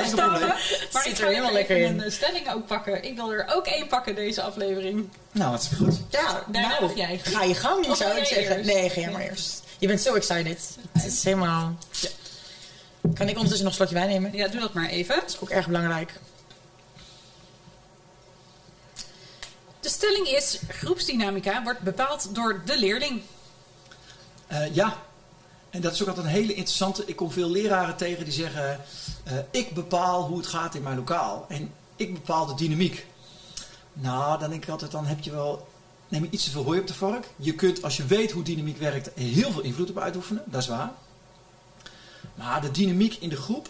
[0.93, 1.93] Maar Zit ik er helemaal er lekker in.
[1.99, 3.05] een eh, stelling ook pakken.
[3.05, 5.09] Ik wil er ook één pakken deze aflevering.
[5.33, 6.01] Nou, hartstikke goed.
[6.11, 7.19] Ja, Daarna nou, jij.
[7.23, 8.57] ga je gang, Of zou ik zeggen.
[8.57, 8.71] eerst?
[8.75, 9.63] Nee, ga jij maar eerst.
[9.79, 10.77] Je bent zo excited.
[10.93, 11.75] Het is helemaal...
[13.15, 14.33] Kan ik ondertussen nog een slokje wijn nemen?
[14.37, 15.15] Ja, doe dat maar even.
[15.15, 16.13] Dat is ook erg belangrijk.
[19.81, 23.23] De stelling is, groepsdynamica wordt bepaald door de leerling.
[24.47, 25.03] Eh, ja,
[25.71, 27.03] en dat is ook altijd een hele interessante.
[27.07, 28.81] Ik kom veel leraren tegen die zeggen:
[29.25, 31.47] eh, Ik bepaal hoe het gaat in mijn lokaal.
[31.49, 33.07] En ik bepaal de dynamiek.
[33.93, 35.69] Nou, dan denk ik altijd: dan heb je wel.
[36.09, 37.29] Neem je iets te veel hooi op de vork.
[37.37, 40.43] Je kunt, als je weet hoe dynamiek werkt, heel veel invloed op uitoefenen.
[40.47, 40.93] Dat is waar.
[42.35, 43.69] Maar de dynamiek in de groep,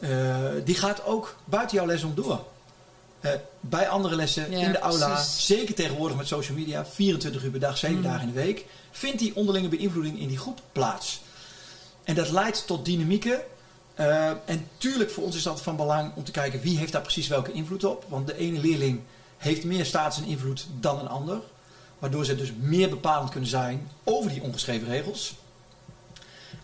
[0.00, 2.44] eh, die gaat ook buiten jouw les om door.
[3.20, 7.50] Eh, bij andere lessen, Ja, in de aula, zeker tegenwoordig met social media, 24 uur
[7.50, 8.02] per dag, 7 Mm.
[8.02, 11.20] dagen in de week, vindt die onderlinge beïnvloeding in die groep plaats.
[12.04, 13.40] En dat leidt tot dynamieken.
[13.94, 17.02] Eh, en tuurlijk voor ons is dat van belang om te kijken wie heeft daar
[17.02, 18.04] precies welke invloed op.
[18.08, 19.00] Want de ene leerling
[19.36, 21.40] heeft meer status en invloed dan een ander.
[21.98, 25.34] Waardoor ze dus meer bepalend kunnen zijn over die ongeschreven regels.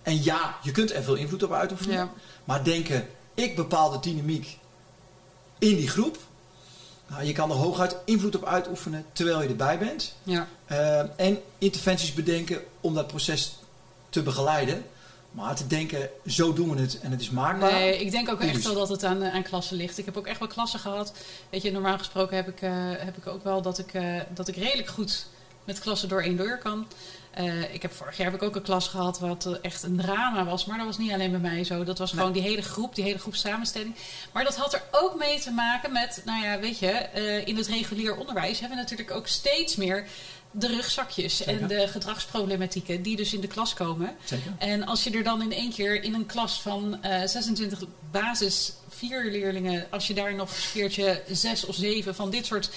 [0.02, 1.96] En ja, je kunt er veel invloed op uitoefenen.
[1.96, 2.10] Ja.
[2.44, 4.58] Maar denken, ik bepaal de dynamiek
[5.58, 6.18] in die groep.
[7.06, 10.14] Nou, je kan er hooguit invloed op uitoefenen terwijl je erbij bent.
[10.22, 10.48] Ja.
[10.66, 13.58] Eh, en interventies bedenken om dat proces
[14.08, 14.84] te begeleiden.
[15.30, 17.72] Maar te denken, zo doen we het en het is maakbaar.
[17.72, 19.98] Nee, ik denk ook echt wel dat het aan, eh, aan klassen ligt.
[19.98, 21.12] Ik heb ook echt wel klassen gehad.
[21.50, 23.92] Weet je, normaal gesproken heb ik, eh, heb ik ook wel dat ik,
[24.34, 25.26] dat ik redelijk goed
[25.64, 26.86] met klassen door één deur kan.
[27.36, 29.96] Eh, ik heb vorig jaar heb ik ook een klas gehad wat eh, echt een
[29.96, 30.64] drama was.
[30.64, 31.84] Maar dat was niet alleen bij mij zo.
[31.84, 33.94] Dat was gewoon die hele groep, die hele groep samenstelling.
[34.32, 37.56] Maar dat had er ook mee te maken met, nou ja, weet je, eh, in
[37.56, 40.06] het regulier onderwijs hebben we natuurlijk ook steeds meer
[40.50, 44.16] de rugzakjes en de gedragsproblematieken die dus in de klas komen.
[44.24, 44.52] Zeker.
[44.58, 48.72] En als je er dan in één keer in een klas van eh 26 basis
[48.96, 52.70] vier leerlingen, als je daar nog een keertje zes of zeven van dit soort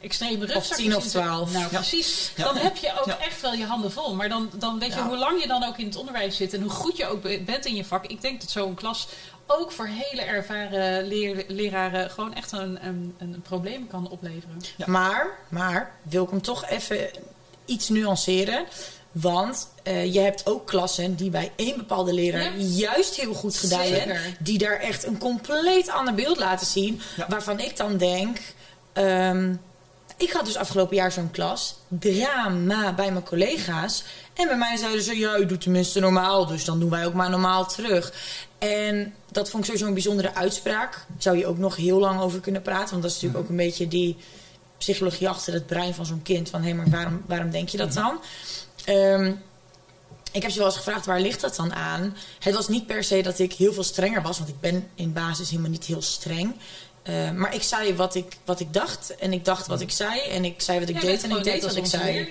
[0.00, 1.52] extreme rugzakjes tien of in zit- twaalf.
[1.52, 1.78] Nou, Ja.
[1.78, 2.32] precies.
[2.36, 2.44] Ja.
[2.44, 3.18] Dan heb je ook Ja.
[3.18, 4.14] echt wel je handen vol.
[4.14, 6.60] Maar dan, dan weet je hoe lang je dan ook in het onderwijs zit en
[6.62, 8.06] hoe goed je ook be- bent in je vak.
[8.06, 9.08] Ik denk dat zo'n klas
[9.46, 14.60] ook voor hele ervaren leer- leraren gewoon echt een, een, een probleem kan opleveren.
[14.86, 17.10] Maar, maar, wil ik hem toch even
[17.64, 18.64] iets nuanceren.
[19.20, 22.64] Want eh, je hebt ook klassen die bij één bepaalde leraar Ja.
[22.64, 23.96] juist heel goed gedijen.
[23.96, 24.36] Zeker.
[24.38, 27.00] Die daar echt een compleet ander beeld laten zien.
[27.16, 27.26] Ja.
[27.28, 28.38] Waarvan ik dan denk...
[28.92, 29.54] ehm,
[30.16, 31.76] ik had dus afgelopen jaar zo'n klas.
[31.88, 34.04] Drama bij mijn collega's.
[34.34, 36.46] En bij mij zeiden ze, ja, u doet tenminste normaal.
[36.46, 38.12] Dus dan doen wij ook maar normaal terug.
[38.58, 41.06] En dat vond ik sowieso een bijzondere uitspraak.
[41.18, 42.90] Zou je ook nog heel lang over kunnen praten.
[42.90, 44.16] Want dat is natuurlijk ook een beetje die
[44.78, 46.50] psychologie achter het brein van zo'n kind.
[46.50, 48.18] Van, hé, maar waarom, waarom denk je dat dan?
[48.86, 49.32] Ehm,
[50.32, 52.16] ik heb ze wel eens gevraagd, waar ligt dat dan aan?
[52.38, 54.38] Het was niet per se dat ik heel veel strenger was.
[54.38, 56.54] Want ik ben in basis helemaal niet heel streng.
[57.10, 59.14] Uh, maar ik zei wat ik, wat ik dacht.
[59.16, 60.20] En ik dacht wat ik zei.
[60.20, 61.22] En ik zei wat ik deed.
[61.22, 62.28] En ik deed wat ik zei.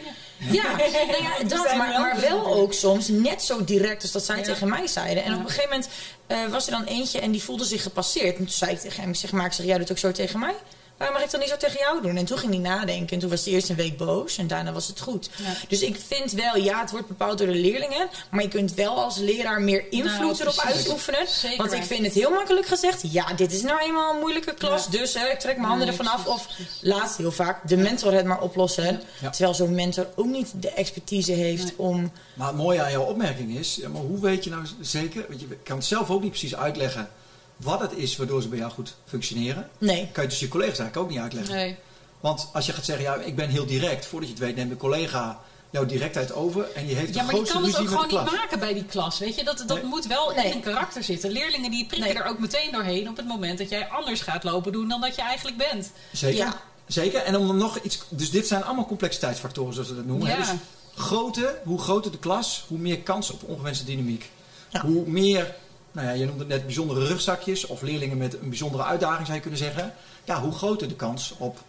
[0.52, 2.46] Ja, nou ja dat, maar, wel maar wel vrienden.
[2.46, 4.44] ook soms net zo direct als dat zij Ja.
[4.44, 5.24] tegen mij zeiden.
[5.24, 5.90] En op een gegeven moment
[6.28, 8.32] eh, was er dan eentje en die voelde zich gepasseerd.
[8.32, 10.12] En toen zei ik tegen hem, ik zeg, maar ik zeg, jij doet ook zo
[10.12, 10.56] tegen mij?
[10.98, 12.18] Waarom mag ik dan niet zo tegen jou doen?
[12.18, 14.72] En toen ging hij nadenken en toen was hij eerst een week boos en daarna
[14.72, 15.30] was het goed.
[15.38, 15.54] Ja.
[15.68, 18.10] Dus ik vind wel, ja, het wordt bepaald door de leerlingen.
[18.32, 20.76] Maar je kunt wel als leraar meer invloed Nou, erop precies.
[20.76, 21.28] uitoefenen.
[21.28, 23.02] Zeker Want ik vind het heel makkelijk gezegd.
[23.12, 24.84] Ja, dit is nou eenmaal een moeilijke klas.
[24.86, 24.92] Ja.
[25.00, 26.26] Dus hè, ik trek mijn handen Nee, ervan af.
[26.28, 26.48] Of
[26.82, 29.02] laat heel vaak de mentor het maar oplossen.
[29.22, 29.30] Ja.
[29.30, 31.74] Terwijl zo'n mentor ook niet de expertise heeft Nee.
[31.78, 32.12] om...
[32.34, 35.40] Maar het mooie aan jouw opmerking is, ja, maar hoe weet je nou zeker, want
[35.40, 37.10] je kan het zelf ook niet precies uitleggen
[37.58, 39.70] wat het is waardoor ze bij jou goed functioneren.
[39.78, 40.10] Nee.
[40.12, 41.56] Kan je dus je collega's eigenlijk ook niet uitleggen.
[41.56, 41.76] Nee.
[42.20, 44.70] Want als je gaat zeggen, ja, ik ben heel direct, voordat je het weet neemt
[44.70, 45.40] de collega
[45.70, 48.10] jouw directheid over en die heeft Ja, de maar je kan het ook gewoon niet
[48.10, 48.32] klas.
[48.32, 49.20] maken bij die klas.
[49.20, 49.86] Weet je, dat, dat Nee.
[49.86, 50.46] moet wel Nee.
[50.46, 51.32] in een karakter zitten.
[51.32, 52.24] Leerlingen die prikken Nee.
[52.24, 55.16] er ook meteen doorheen op het moment dat jij anders gaat lopen doen dan dat
[55.16, 55.92] je eigenlijk bent.
[56.12, 56.38] Zeker.
[56.46, 56.62] Ja.
[56.88, 57.22] Zeker.
[57.22, 58.00] En om dan nog iets.
[58.10, 60.28] Dus dit zijn allemaal complexiteitsfactoren, zoals we dat noemen.
[60.28, 60.36] Ja.
[60.38, 60.48] Dus
[60.96, 64.30] grote, hoe groter de klas, hoe meer kans op ongewenste dynamiek.
[64.70, 64.82] Ja.
[64.82, 65.56] Hoe meer,
[65.96, 69.36] nou ja, je noemde het net bijzondere rugzakjes of leerlingen met een bijzondere uitdaging zou
[69.36, 69.94] je kunnen zeggen.
[70.24, 71.64] Ja, hoe groter de kans op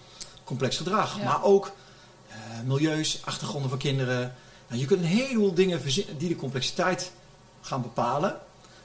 [0.45, 1.19] complex gedrag.
[1.19, 1.25] Ja.
[1.25, 1.73] Maar ook
[2.29, 4.35] eh, milieus, achtergronden van kinderen.
[4.69, 7.13] Nou, je kunt een heleboel dingen verzinnen die de complexiteit
[7.61, 8.37] gaan bepalen.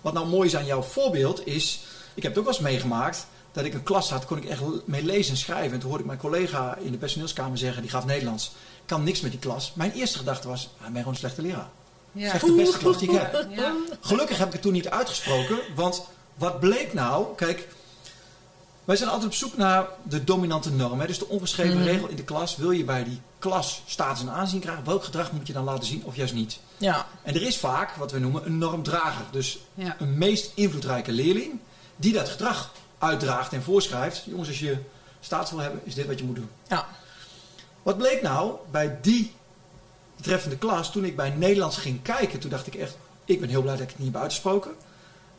[0.01, 3.27] Wat nou mooi is aan jouw voorbeeld is, ik heb het ook wel eens meegemaakt,
[3.51, 5.73] dat ik een klas had, kon ik echt mee lezen en schrijven.
[5.73, 8.51] En toen hoorde ik mijn collega in de personeelskamer zeggen, die gaf Nederlands,
[8.86, 9.73] kan niks met die klas.
[9.73, 11.69] Mijn eerste gedachte was, ah, ik ben gewoon een slechte leraar.
[12.12, 12.30] Ja.
[12.32, 13.47] Zeg de beste klas die ik heb.
[13.50, 13.74] Ja.
[14.02, 16.04] Gelukkig heb ik het toen niet uitgesproken, want
[16.36, 17.36] wat bleek nou?
[17.36, 17.67] Kijk,
[18.84, 21.00] wij zijn altijd op zoek naar de dominante norm.
[21.00, 21.08] Hè?
[21.08, 21.84] Dus de ongeschreven Mhm.
[21.88, 22.56] regel in de klas.
[22.56, 24.84] Wil je bij die klas status en aanzien krijgen?
[24.86, 26.60] Welk gedrag moet je dan laten zien of juist niet?
[26.78, 27.08] Ja.
[27.24, 29.26] En er is vaak wat we noemen een normdrager.
[29.32, 29.95] Dus Ja.
[30.00, 31.60] een meest invloedrijke leerling
[31.95, 34.24] die dat gedrag uitdraagt en voorschrijft.
[34.26, 34.78] Jongens, als je
[35.19, 36.50] status wil hebben, is dit wat je moet doen.
[36.67, 36.86] Ja.
[37.84, 39.34] Wat bleek nou bij die
[40.21, 43.62] betreffende klas, toen ik bij Nederlands ging kijken, toen dacht ik echt, ik ben heel
[43.62, 44.71] blij dat ik het niet heb uitgesproken.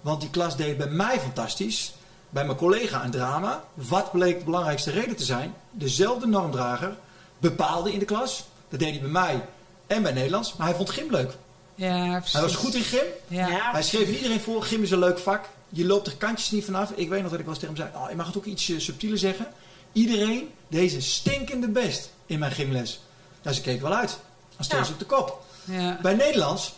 [0.01, 1.95] Want die klas deed bij mij fantastisch,
[2.31, 3.65] bij mijn collega een drama.
[3.75, 5.55] Wat bleek de belangrijkste reden te zijn?
[5.71, 6.97] Dezelfde normdrager
[7.39, 9.45] bepaalde in de klas, dat deed hij bij mij
[9.87, 11.33] en bij Nederlands, maar hij vond gym leuk.
[11.75, 12.33] Ja, precies.
[12.33, 13.73] Hij was goed in gym, Ja.
[13.73, 15.45] Hij schreef iedereen voor, gym is een leuk vak.
[15.69, 16.91] Je loopt er kantjes niet vanaf.
[16.95, 18.45] Ik weet nog dat ik wel eens tegen hem zei, oh, je mag het ook
[18.45, 19.47] iets eh, subtieler zeggen.
[19.93, 23.01] Iedereen deze stinkende best in mijn gymles.
[23.43, 24.19] Nou, ze keken wel uit.
[24.69, 24.85] Dan stonden Ja.
[24.85, 25.45] ze op de kop.
[25.65, 25.99] Ja.
[26.03, 26.75] Bij Nederlands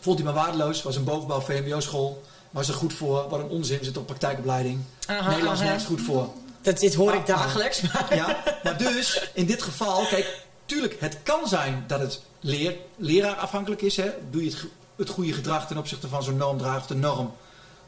[0.00, 0.82] vond hij me waardeloos.
[0.82, 2.22] Was een bovenbouw VMBO-school.
[2.50, 3.28] Was er goed voor.
[3.28, 3.78] Wat een onzin.
[3.84, 4.80] Zit op praktijkopleiding.
[5.06, 5.68] Aha, Nederlands aha.
[5.68, 6.28] nergens goed voor.
[6.62, 7.80] Dat, dit hoor ik Ah, dagelijks.
[7.80, 12.76] Maar Ja, maar dus in dit geval, kijk, tuurlijk, het kan zijn dat het leer,
[12.96, 13.96] leraar afhankelijk is.
[13.96, 14.10] Hè?
[14.30, 14.64] Doe je het,
[14.96, 17.32] het goede gedrag ten opzichte van zo'n normdrager of de norm,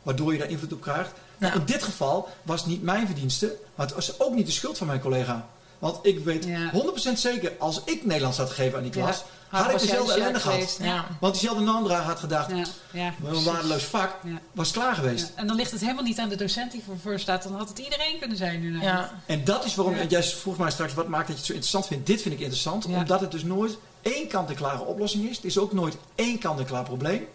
[0.02, 1.12] waardoor je daar invloed op krijgt.
[1.38, 4.78] In dit geval was het niet mijn verdienste, maar het was ook niet de schuld
[4.78, 5.48] van mijn collega.
[5.78, 6.70] Want ik weet Ja.
[6.72, 9.58] 100% zeker, als ik Nederlands had gegeven aan die klas, Ja.
[9.62, 10.78] had ik dezelfde de ellende gehad.
[10.82, 11.06] ja.
[11.20, 12.64] Want diezelfde normdrager had gedacht, Ja.
[12.92, 13.14] Ja.
[13.24, 14.38] een waardeloos vak, Ja.
[14.52, 15.26] was klaar geweest.
[15.26, 15.40] Ja.
[15.40, 17.42] En dan ligt het helemaal niet aan de docent die ervoor staat.
[17.42, 18.80] Dan had het iedereen kunnen zijn nu.
[18.80, 19.10] Ja.
[19.26, 20.00] En dat is waarom, Ja.
[20.00, 22.06] en jij vroeg mij straks, wat maakt dat je het zo interessant vindt?
[22.06, 22.96] Dit vind ik interessant, Ja.
[22.96, 25.36] omdat het dus nooit één kant-en-klare oplossing is.
[25.36, 27.26] Het is ook nooit één kant-en-klaar probleem.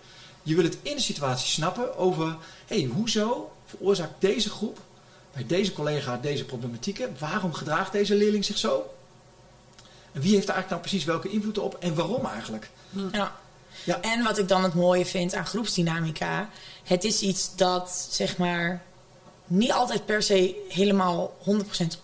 [0.44, 2.26] Je wil het in de situatie snappen over,
[2.68, 4.80] hé, hey, hoezo veroorzaakt deze groep,
[5.34, 7.16] bij deze collega, deze problematieken?
[7.20, 8.90] Waarom gedraagt deze leerling zich zo?
[10.12, 12.70] En wie heeft daar eigenlijk nou precies welke invloed op en waarom eigenlijk?
[13.12, 13.40] Ja.
[13.84, 14.02] Ja.
[14.02, 16.50] En wat ik dan het mooie vind aan groepsdynamica,
[16.84, 18.82] het is iets dat zeg maar
[19.48, 21.54] niet altijd per se helemaal 100%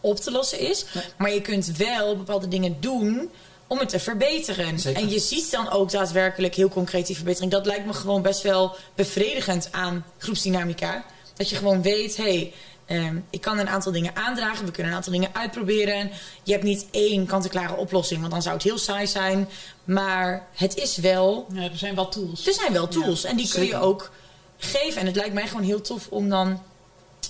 [0.02, 1.04] op te lossen is, Nee.
[1.18, 3.30] maar je kunt wel bepaalde dingen doen
[3.68, 4.80] om het te verbeteren.
[4.80, 5.02] Zeker.
[5.02, 7.52] En je ziet dan ook daadwerkelijk heel concreet die verbetering.
[7.52, 11.06] Dat lijkt me gewoon best wel bevredigend aan groepsdynamica.
[11.34, 12.54] Dat je gewoon weet, hé, hey,
[12.88, 14.66] ehm, ik kan een aantal dingen aandragen.
[14.66, 16.12] We kunnen een aantal dingen uitproberen.
[16.44, 19.50] Je hebt niet één kant-en-klare oplossing, want dan zou het heel saai zijn.
[19.84, 22.48] Maar het is wel Ja, er zijn wel tools.
[22.48, 24.12] er zijn wel tools en die kun je ook
[24.58, 25.02] geven.
[25.02, 26.62] En het lijkt mij gewoon heel tof om dan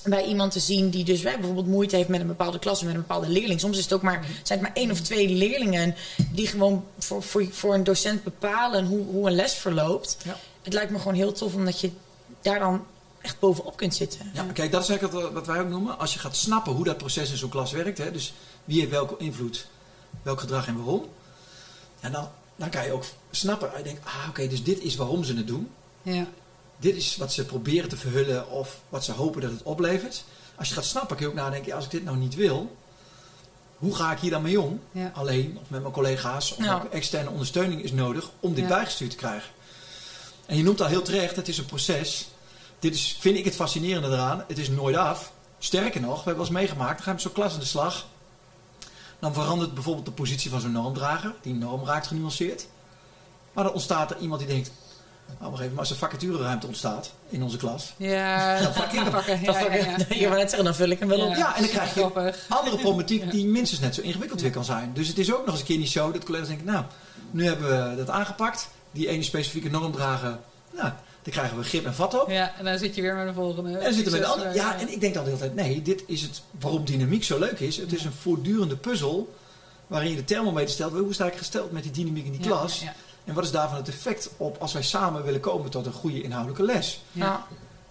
[0.04, 2.94] bij iemand te zien die dus bijvoorbeeld moeite heeft met een bepaalde klas of met
[2.94, 3.60] een bepaalde leerling.
[3.60, 5.96] Soms is het ook maar, zijn het maar één of twee leerlingen
[6.32, 10.18] die gewoon voor, voor, voor een docent bepalen hoe, hoe een les verloopt.
[10.26, 10.38] Ja.
[10.62, 11.92] Het lijkt me gewoon heel tof omdat je
[12.42, 12.86] daar dan
[13.28, 14.32] echt bovenop kunt zitten.
[14.34, 16.00] Ja, kijk, dat is eigenlijk wat, wij ook noemen.
[16.00, 18.34] Als je gaat snappen hoe dat proces in zo'n klas werkt, hè, dus
[18.66, 19.68] wie heeft welke invloed,
[20.22, 21.06] welk gedrag en waarom,
[22.00, 23.72] en dan, dan kan je ook snappen.
[23.78, 25.70] Je denkt, ah oké, dus dit is waarom ze het doen.
[26.02, 26.28] Ja.
[26.78, 30.24] Dit is wat ze proberen te verhullen of wat ze hopen dat het oplevert.
[30.56, 32.76] Als je gaat snappen, kun je ook nadenken, als ik dit nou niet wil,
[33.78, 34.82] hoe ga ik hier dan mee om?
[34.92, 35.12] Ja.
[35.14, 38.70] Alleen of met mijn collega's of ook externe ondersteuning is nodig om dit Ja.
[38.70, 39.50] bijgestuurd te krijgen.
[40.46, 42.28] En je noemt al heel terecht, het is een proces.
[42.80, 44.44] Dit is, vind ik het fascinerende eraan.
[44.48, 45.32] Het is nooit af.
[45.60, 47.66] Sterker nog, we hebben wel eens meegemaakt, dan ga je met zo'n klas aan de
[47.66, 48.06] slag.
[49.20, 51.34] Dan verandert bijvoorbeeld de positie van zo'n normdrager.
[51.42, 52.68] Die norm raakt genuanceerd.
[53.54, 54.72] Maar dan ontstaat er iemand die denkt,
[55.40, 57.94] nou even, maar als er vacatureruimte ontstaat in onze klas.
[57.98, 59.12] Ja, Dan pak ik hem.
[59.12, 59.44] pakken.
[59.46, 59.98] Dan, Ja, ja, ja.
[60.10, 61.36] je wou net zeggen, dan vul ik hem wel op.
[61.36, 62.46] Ja, en dan krijg je Grappig.
[62.50, 64.92] andere problematiek die minstens net zo ingewikkeld weer kan zijn.
[64.94, 66.84] Dus het is ook nog eens een keer niet zo dat collega's denken, nou,
[67.32, 68.70] nu hebben we dat aangepakt.
[68.92, 70.40] Die ene specifieke norm dragen,
[70.76, 70.92] nou,
[71.28, 72.30] daar krijgen we grip en vat op.
[72.30, 73.78] Ja, en dan zit je weer met de volgende.
[73.78, 74.50] En dan zitten we met de andere.
[74.50, 77.24] eh, Ja, en ik denk dan de hele tijd, nee, dit is het waarom dynamiek
[77.24, 77.78] zo leuk is.
[77.78, 79.36] Het is een voortdurende puzzel
[79.88, 80.92] waarin je de thermometer stelt.
[80.94, 82.80] Hoe sta ik gesteld met die dynamiek in die ja, klas?
[82.82, 82.94] Ja,
[83.26, 86.22] En wat is daarvan het effect op als wij samen willen komen tot een goede
[86.22, 87.02] inhoudelijke les?
[87.12, 87.48] ja.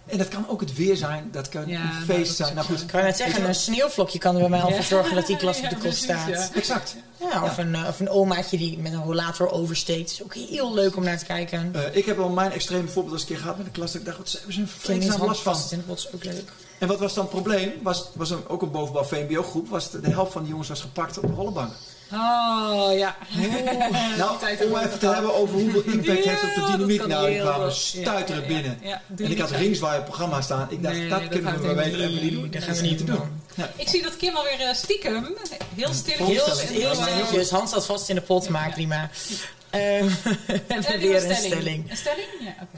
[0.07, 2.55] En dat kan ook het weer zijn, dat kan Ja, een nou, dat feest zijn.
[2.55, 5.15] Nou goed, Ik kan net zeggen, een sneeuwvlokje kan er bij mij al voor zorgen
[5.15, 6.27] dat die klas op de kop precies, staat.
[6.27, 6.49] ja.
[6.53, 6.95] exact.
[7.19, 10.11] Ja, of, Een, eh, of een omaatje die met een rollator oversteekt.
[10.11, 11.71] is ook heel leuk om naar te kijken.
[11.73, 13.91] Eh, ik heb al mijn extreme voorbeeld eens een keer gehad met de klas.
[13.91, 15.57] Dat ik dacht, wat hebben ze een vreselijk last van.
[15.69, 16.51] de bot is ook leuk.
[16.79, 17.71] En wat was dan het probleem?
[17.81, 19.69] Was, was een, ook een bovenbouw VMBO-groep.
[19.69, 21.71] Was de, de helft van die jongens was gepakt op de rollenbank.
[22.13, 23.15] Oh, ja.
[24.17, 27.07] Nou, tijd om even te hebben over hoeveel impact Ja, heeft op de dynamiek.
[27.07, 27.71] Nou, die kwamen veel.
[27.71, 28.61] stuiteren Ja, ja, ja.
[28.61, 28.79] binnen.
[28.81, 30.67] Ja, En ik had niet rings waar je programma staan.
[30.71, 32.51] Ik dacht, Nee, dat dat kunnen we maar weten even niet doen.
[32.51, 33.41] Dat gaan we niet te doen.
[33.55, 33.71] Ja.
[33.75, 35.35] Ik zie dat Kim alweer eh, stiekem,
[35.75, 36.61] heel stilletjes...
[36.61, 37.49] Heel, heel stilletjes.
[37.49, 38.73] Hans zat vast in de pot, maar Ja.
[38.73, 39.09] prima.
[39.69, 41.89] Eh, we hebben Eh, weer een stelling.
[41.91, 42.27] Een stelling?
[42.39, 42.77] Ja, oké.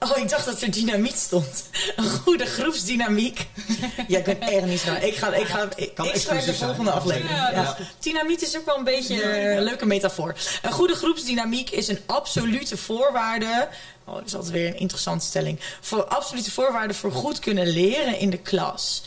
[0.00, 1.64] Oh, ik dacht dat er dynamiet stond.
[1.96, 3.46] Een goede groepsdynamiek.
[4.08, 4.94] Ja, ik ben erg niet zo.
[4.94, 6.56] Ik ga, ik ga, ik, Kan ik schrijf de zijn.
[6.68, 7.30] volgende aflevering.
[7.30, 9.22] Ja, Ja, Dynamiet is ook wel een beetje
[9.56, 10.34] een leuke metafoor.
[10.62, 13.68] Een goede groepsdynamiek is een absolute voorwaarde.
[14.04, 15.60] Oh, dat is altijd weer een interessante stelling.
[15.80, 19.02] Voor absolute voorwaarde voor goed kunnen leren in de klas.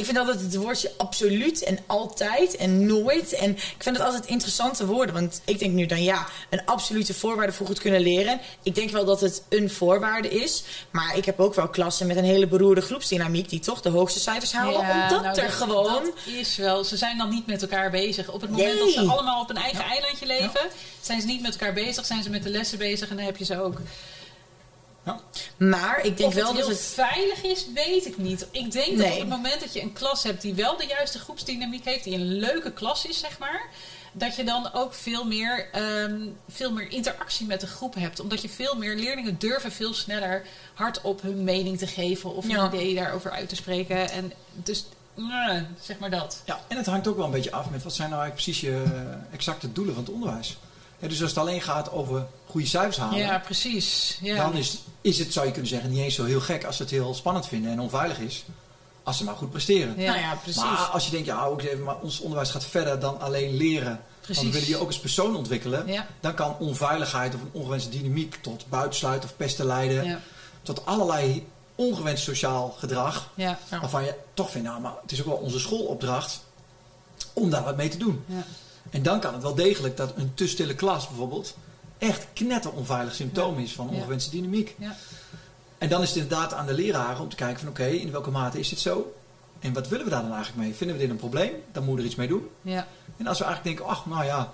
[0.00, 3.32] Ik vind altijd het woordje absoluut en altijd en nooit.
[3.32, 5.14] En ik vind het altijd interessante woorden.
[5.14, 8.40] Want ik denk nu dan ja, een absolute voorwaarde voor goed kunnen leren.
[8.62, 10.62] Ik denk wel dat het een voorwaarde is.
[10.90, 13.48] Maar ik heb ook wel klassen met een hele beroerde groepsdynamiek.
[13.48, 14.72] die toch de hoogste cijfers halen.
[14.72, 16.04] Ja, omdat nou, er dat- gewoon.
[16.04, 16.84] Dat is wel.
[16.84, 18.30] Ze zijn dan niet met elkaar bezig.
[18.30, 20.60] Op het moment dat ze allemaal op een eigen eilandje leven,
[21.00, 23.36] zijn ze niet met elkaar bezig, zijn ze met de lessen bezig en dan heb
[23.36, 23.78] je ze ook.
[25.56, 26.80] Maar ik denk of wel het dat het.
[26.80, 28.46] veilig is, weet ik niet.
[28.50, 31.18] Ik denk dat op het moment dat je een klas hebt die wel de juiste
[31.18, 33.62] groepsdynamiek heeft, die een leuke klas is, zeg maar.
[34.12, 38.20] Dat je dan ook veel meer, ehm, veel meer interactie met de groep hebt.
[38.20, 40.42] Omdat je veel meer leerlingen durven veel sneller
[40.74, 42.66] hardop hun mening te geven of Ja.
[42.66, 44.10] idee daarover uit te spreken.
[44.10, 44.84] En dus,
[45.80, 46.42] zeg maar dat.
[46.44, 48.70] Ja, en het hangt ook wel een beetje af met wat zijn nou eigenlijk precies
[48.70, 50.56] je eh, exacte doelen van het onderwijs.
[51.00, 54.18] Ja, dus als het alleen gaat over goede cijfers halen, Ja, precies.
[54.20, 54.36] Ja.
[54.36, 56.82] dan is, is het, zou je kunnen zeggen, niet eens zo heel gek als ze
[56.82, 58.44] het heel spannend vinden en onveilig is.
[59.02, 60.00] Als ze maar goed presteren.
[60.00, 60.10] Ja.
[60.10, 60.62] Nou ja, precies.
[60.62, 64.00] Maar als je denkt, ja, ook even, maar ons onderwijs gaat verder dan alleen leren.
[64.20, 64.42] Precies.
[64.42, 65.86] Want we willen je ook als persoon ontwikkelen.
[65.86, 66.06] Ja.
[66.20, 70.04] Dan kan onveiligheid of een ongewenste dynamiek tot buitensluit of pesten leiden.
[70.04, 70.20] Ja.
[70.62, 73.30] Tot allerlei ongewenst sociaal gedrag.
[73.34, 73.58] Ja.
[73.70, 73.80] Ja.
[73.80, 76.40] Waarvan je toch vindt, nou, maar het is ook wel onze schoolopdracht
[77.32, 78.24] om daar wat mee te doen.
[78.26, 78.44] Ja.
[78.90, 81.54] En dan kan het wel degelijk dat een te stille klas bijvoorbeeld
[81.98, 84.74] echt knetter onveilig symptoom is van ongewenste dynamiek.
[84.78, 84.96] Ja.
[85.78, 88.30] En dan is het inderdaad aan de leraren om te kijken van oké, in welke
[88.30, 89.14] mate is dit zo?
[89.58, 90.74] En wat willen we daar dan eigenlijk mee?
[90.74, 91.52] Vinden we dit een probleem?
[91.72, 92.48] Dan moeten we er iets mee doen.
[92.62, 92.86] Ja.
[93.16, 94.52] En als we eigenlijk denken, ach nou ja,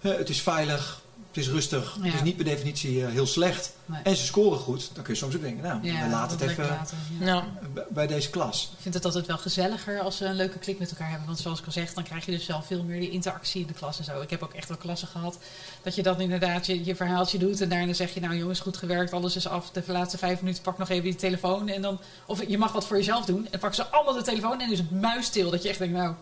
[0.00, 1.00] het is veilig,
[1.34, 3.72] het is rustig, het is niet per definitie eh, heel slecht.
[3.86, 4.02] Nee.
[4.02, 6.50] En ze scoren goed, dan kun je soms ook denken, nou, Ja, we laten het
[6.50, 7.44] even laten, ja.
[7.88, 8.70] Bij deze klas.
[8.72, 11.26] Ik vind het altijd wel gezelliger als we een leuke klik met elkaar hebben.
[11.26, 13.66] Want zoals ik al zeg, dan krijg je dus wel veel meer die interactie in
[13.66, 14.20] de klas en zo.
[14.20, 15.38] Ik heb ook echt wel klassen gehad
[15.82, 17.60] dat je dan inderdaad je, je verhaaltje doet.
[17.60, 19.70] En daarna zeg je, nou jongens, goed gewerkt, alles is af.
[19.70, 21.68] De laatste vijf minuten pak nog even die telefoon.
[21.68, 23.48] En dan, of je mag wat voor jezelf doen.
[23.50, 25.50] En pakken ze allemaal de telefoon en is het muisstil.
[25.50, 26.14] Dat je echt denkt, nou,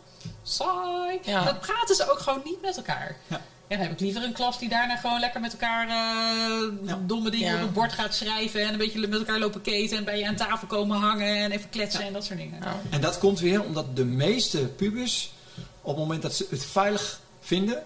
[0.43, 1.19] saai.
[1.23, 1.45] Ja.
[1.45, 3.17] Dan praten ze ook gewoon niet met elkaar.
[3.27, 3.41] Ja.
[3.73, 6.99] Ja, dan heb ik liever een klas die daarna gewoon lekker met elkaar eh, Ja.
[7.07, 7.55] domme dingen Ja.
[7.55, 8.61] op het bord gaat schrijven.
[8.63, 9.97] En een beetje met elkaar lopen keten.
[9.99, 12.61] En bij je aan tafel komen hangen en even kletsen en dat soort dingen.
[12.61, 15.33] nou, En dat komt weer omdat de meeste pubers,
[15.81, 17.83] op het moment dat ze het veilig vinden,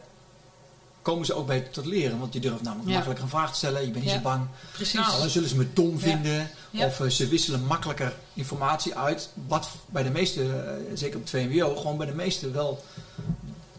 [1.02, 2.18] komen ze ook beter tot leren.
[2.18, 2.94] Want je durft namelijk Ja.
[2.94, 4.16] makkelijker een vraag te stellen, je bent niet Ja.
[4.18, 4.46] zo bang.
[4.72, 4.94] Precies.
[5.00, 6.50] Nou, Dan zullen ze me dom vinden.
[6.70, 6.86] Ja.
[6.86, 9.28] Of eh, ze wisselen makkelijker informatie uit.
[9.48, 12.84] Wat bij de meeste, eh, zeker op het VMBO, gewoon bij de meeste wel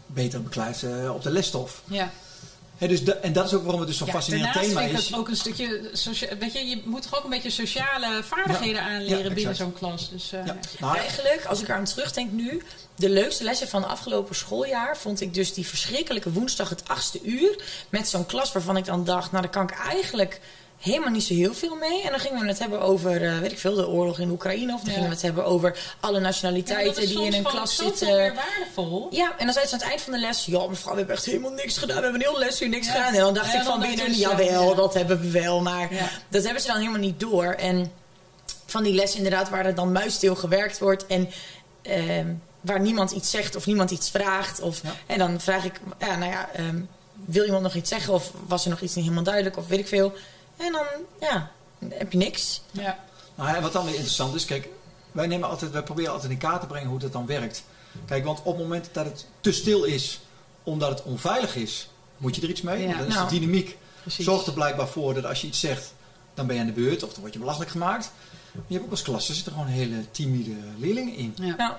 [0.08, 1.82] beter beklijft eh, op de lesstof.
[1.84, 2.10] ja.
[2.78, 4.80] Hè, dus da- en dat is ook waarom het dus zo'n Ja, fascinerend daarnaast thema
[4.86, 5.10] vind ik is.
[5.10, 5.90] het ook een stukje...
[6.38, 10.10] Weet je, je moet toch ook een beetje sociale vaardigheden aanleren ja, binnen zo'n klas.
[10.10, 10.56] Dus, eh, Ja.
[10.78, 12.62] Nou, Eigenlijk, als ik eraan terugdenk nu,
[12.94, 17.20] de leukste lessen van het afgelopen schooljaar vond ik dus die verschrikkelijke woensdag het achtste
[17.22, 17.62] uur.
[17.88, 20.40] Met zo'n klas waarvan ik dan dacht, nou daar kan ik eigenlijk
[20.78, 22.02] helemaal niet zo heel veel mee.
[22.02, 24.74] En dan gingen we het hebben over, eh, weet ik veel, de oorlog in Oekraïne.
[24.74, 24.92] Of dan Ja.
[24.92, 28.34] gingen we het hebben over alle nationaliteiten die in een klas zitten.
[28.34, 29.08] waardevol.
[29.10, 31.16] Ja, en dan zei ze aan het eind van de les: Ja, mevrouw, we hebben
[31.16, 31.96] echt helemaal niks gedaan.
[31.96, 32.92] We hebben een heel lesuur niks Ja.
[32.92, 33.12] gedaan.
[33.14, 34.74] En dan dacht ik van binnen: Jawel, ja.
[34.74, 35.60] dat hebben we wel.
[35.60, 35.88] Maar
[36.28, 37.44] dat hebben ze dan helemaal niet door.
[37.46, 37.92] En
[38.66, 41.06] van die les inderdaad, waar er dan muisstil gewerkt wordt.
[41.06, 41.30] En
[41.82, 42.26] ehm,
[42.60, 44.60] waar niemand iets zegt of niemand iets vraagt.
[44.60, 44.80] Of.
[45.06, 46.80] En dan vraag ik: ja, Nou ja, ehm,
[47.14, 48.12] wil iemand nog iets zeggen?
[48.14, 49.56] Of was er nog iets niet helemaal duidelijk?
[49.56, 50.12] Of weet ik veel.
[50.58, 50.86] En dan,
[51.20, 51.50] ja,
[51.88, 52.60] heb je niks.
[52.70, 52.98] Ja.
[53.34, 54.68] Nou, en wat dan weer interessant is, kijk,
[55.12, 57.64] wij, nemen altijd, wij proberen altijd in kaart te brengen hoe dat dan werkt.
[58.06, 60.20] Kijk, want op het moment dat het te stil is,
[60.62, 62.78] omdat het onveilig is, moet je er iets mee.
[62.80, 62.86] Ja.
[62.86, 64.24] Want dan is Nou, de dynamiek precies.
[64.24, 65.94] zorgt er blijkbaar voor dat als je iets zegt,
[66.34, 68.12] dan ben je aan de beurt of dan word je belachelijk gemaakt.
[68.52, 71.34] Maar je hebt ook als klas, er zitten gewoon hele timide leerlingen in.
[71.40, 71.56] Ja.
[71.56, 71.72] Nou,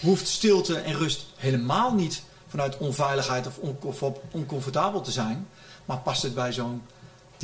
[0.00, 3.58] Hoeft stilte en rust helemaal niet vanuit onveiligheid of,
[4.30, 5.48] oncomfortabel te zijn.
[5.84, 6.82] Maar past het bij zo'n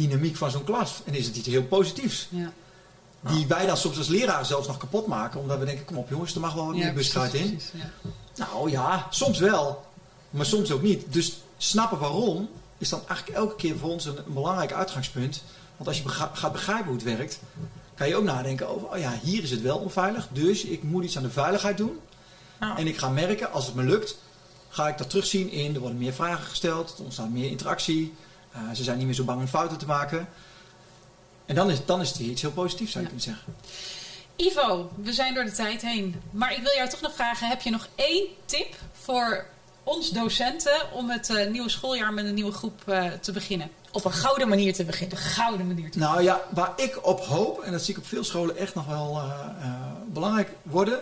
[0.09, 1.01] dynamiek van zo'n klas?
[1.05, 2.27] En is het iets heel positiefs?
[2.31, 2.53] Ja.
[3.21, 5.41] Die wij dan soms als leraar zelfs nog kapot maken.
[5.41, 7.51] Omdat we denken, kom op jongens, er mag wel wat meer buskruid in.
[7.57, 7.91] precies, ja.
[8.47, 9.85] Nou ja, soms wel.
[10.31, 11.13] Maar soms ook niet.
[11.13, 15.43] Dus snappen waarom is dan eigenlijk elke keer voor ons een, een belangrijk uitgangspunt.
[15.77, 17.41] Want als je bega- gaat begrijpen hoe het werkt,
[17.95, 20.29] kan je ook nadenken over, oh ja, hier is het wel onveilig.
[20.33, 21.99] Dus ik moet iets aan de veiligheid doen.
[22.61, 24.19] nou, En ik ga merken, als het me lukt,
[24.69, 28.15] ga ik dat terugzien in, er worden meer vragen gesteld, er ontstaat meer interactie.
[28.53, 30.29] Eh, ze zijn niet meer zo bang om fouten te maken.
[31.47, 33.17] En dan is, dan is het iets heel positiefs, zou je Ja.
[33.17, 33.55] kunnen zeggen.
[34.37, 36.21] Ivo, we zijn door de tijd heen.
[36.31, 39.47] Maar ik wil jou toch nog vragen: heb je nog één tip voor
[39.85, 43.71] ons docenten om het eh, nieuwe schooljaar met een nieuwe groep eh, te beginnen?
[43.93, 45.19] op een gouden manier te beginnen.
[45.19, 48.01] Op een gouden manier te Nou ja, waar ik op hoop, en dat zie ik
[48.01, 49.25] op veel scholen echt nog wel eh,
[49.61, 49.73] eh,
[50.07, 51.01] belangrijk worden,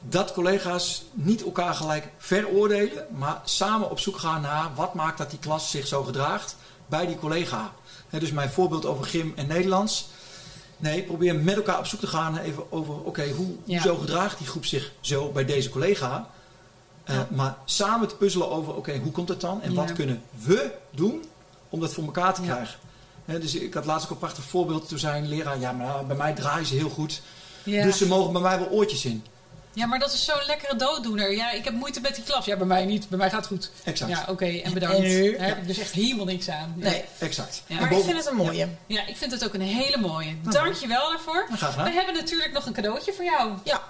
[0.00, 5.30] dat collega's niet elkaar gelijk veroordelen, maar samen op zoek gaan naar wat maakt dat
[5.30, 6.56] die klas zich zo gedraagt
[6.96, 7.72] bij die collega.
[8.10, 10.08] Dus mijn voorbeeld over gym en Nederlands.
[10.76, 13.74] Nee, probeer met elkaar op zoek te gaan even over, oké, hoe, Ja.
[13.82, 16.28] hoezo gedraagt die groep zich zo bij deze collega?
[17.04, 17.26] Eh, Ja.
[17.30, 19.62] Maar samen te puzzelen over, oké, hoe komt het dan?
[19.62, 19.76] En Ja.
[19.76, 21.24] wat kunnen we doen
[21.68, 22.78] om dat voor elkaar te krijgen?
[23.24, 24.88] Dus ik had laatst ook een prachtig voorbeeld.
[24.88, 27.22] Toen zei een leraar, ja, maar bij mij draaien ze heel goed.
[27.64, 29.24] Dus ze mogen bij mij wel oortjes in.
[29.74, 31.34] Ja, maar dat is zo'n lekkere dooddoener.
[31.36, 32.44] Ja, ik heb moeite met die klas.
[32.44, 33.08] Ja, bij mij niet.
[33.08, 33.70] Bij mij gaat het goed.
[33.84, 34.10] Exact.
[34.10, 34.96] Ja, oké, en bedankt.
[34.96, 35.36] En nu?
[35.36, 36.74] Daar heb ik dus echt helemaal niks aan.
[36.76, 36.90] Ja.
[36.90, 37.62] Nee, Exact.
[37.66, 37.80] Ja.
[37.80, 38.68] Maar ik vind het een mooie.
[38.86, 40.36] Ja, ik vind het ook een hele mooie.
[40.42, 41.46] Dank je wel daarvoor.
[41.84, 43.52] We hebben natuurlijk nog een cadeautje voor jou.
[43.64, 43.82] Ja,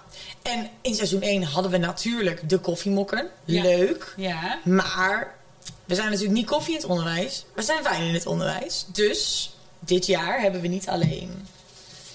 [0.42, 3.28] en in seizoen 1 hadden we natuurlijk de koffiemokken.
[3.44, 3.62] Ja.
[3.62, 4.14] Leuk.
[4.16, 4.58] Ja.
[4.64, 5.34] Maar
[5.84, 7.44] we zijn natuurlijk niet koffie in het onderwijs.
[7.54, 8.86] We zijn wijn in het onderwijs.
[8.92, 11.46] Dus dit jaar hebben we niet alleen.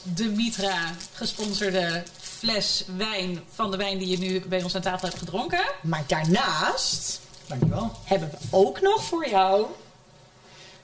[0.03, 2.03] de Mitra gesponsorde
[2.39, 5.61] fles wijn van de wijn die je nu bij ons aan tafel hebt gedronken.
[5.81, 7.91] Maar daarnaast Dankjewel.
[8.03, 9.65] hebben we ook nog voor jou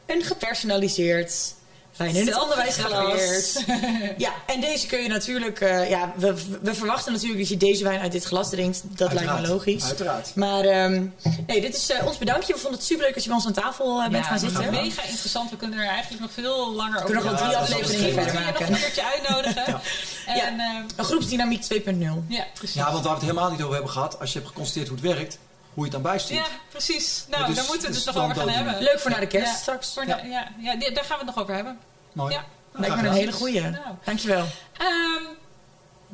[0.06, 1.54] een gepersonaliseerd
[1.98, 3.64] wijn in het onderwijs glas.
[4.18, 5.60] Ja, en deze kun je natuurlijk...
[5.62, 8.82] eh, ja, we, we verwachten natuurlijk dat je deze wijn uit dit glas drinkt.
[8.86, 9.84] Dat lijkt me logisch.
[9.86, 10.36] Uiteraard.
[10.36, 11.06] Maar ehm,
[11.48, 12.54] nee, dit is eh, ons bedankje.
[12.54, 14.64] We vonden het superleuk dat je bij ons aan tafel eh, bent Ja, gaan zitten.
[14.66, 14.72] we.
[14.72, 15.50] Mega interessant.
[15.50, 18.40] We kunnen er eigenlijk nog veel langer over kunnen nog wel drie afleveringen verder we
[18.40, 18.74] je nog maken.
[18.74, 19.64] een keertje uitnodigen.
[20.26, 20.84] En, ja.
[20.96, 22.00] Een groepsdynamiek 2.0.
[22.28, 22.76] ja, precies.
[22.76, 24.98] Ja, want waar we het helemaal niet over hebben gehad, als je hebt geconstateerd hoe
[24.98, 25.38] het werkt,
[25.76, 26.40] hoe je het dan bijstuurt.
[26.46, 27.26] Ja, precies.
[27.30, 28.82] Nou, Ja, dus- daar moeten we het dus nog over gaan hebben.
[28.84, 29.94] Leuk voor na de kerst Ja, straks.
[29.94, 30.22] Voor ja.
[30.60, 31.80] Ja, die- daar gaan we het nog over hebben.
[32.14, 32.34] Mooi.
[32.34, 32.40] Ja.
[32.72, 33.62] Nou, Lijkt me een hele goeie.
[33.62, 33.74] Nou.
[34.04, 34.46] Dankjewel.
[34.78, 35.24] Ehm,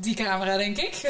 [0.01, 0.95] die camera, denk ik.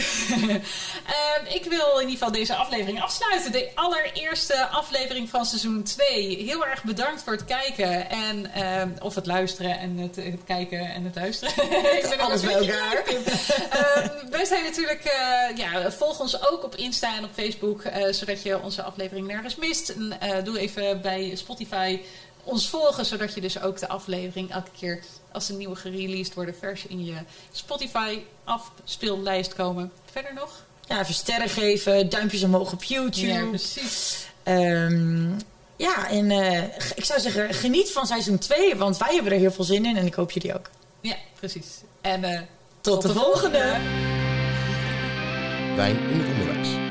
[1.06, 3.51] Ehm, ik wil in ieder geval deze aflevering afsluiten.
[3.51, 6.38] De allereerste aflevering van seizoen 2.
[6.38, 8.10] Heel erg bedankt voor het kijken.
[8.10, 11.54] En, ehm, of het luisteren en het, het kijken en het luisteren.
[11.97, 13.04] Ik ben er Alles bij elkaar.
[13.04, 18.12] Ehm, wij zijn natuurlijk, eh, ja, volg ons ook op Insta en op Facebook, eh,
[18.12, 19.89] zodat je onze aflevering nergens mist.
[19.89, 21.99] En, eh, doe even bij Spotify
[22.43, 26.55] ons volgen, zodat je dus ook de aflevering elke keer als een nieuwe gereleased worden
[26.55, 27.15] vers in je
[27.51, 29.91] Spotify afspeellijst komen.
[30.11, 30.65] Verder nog?
[30.87, 33.27] Ja, even sterren geven, duimpjes omhoog op YouTube.
[33.27, 34.25] Ja, precies.
[34.43, 35.29] Ehm,
[35.75, 36.63] ja, en eh,
[36.95, 39.97] ik zou zeggen, geniet van seizoen 2, want wij hebben er heel veel zin in
[39.97, 40.69] en ik hoop jullie ook.
[41.01, 41.67] Ja, precies.
[42.01, 42.41] En eh,
[42.82, 43.77] Tot, de, volgende.
[45.75, 46.90] Wijn in het onderwijs.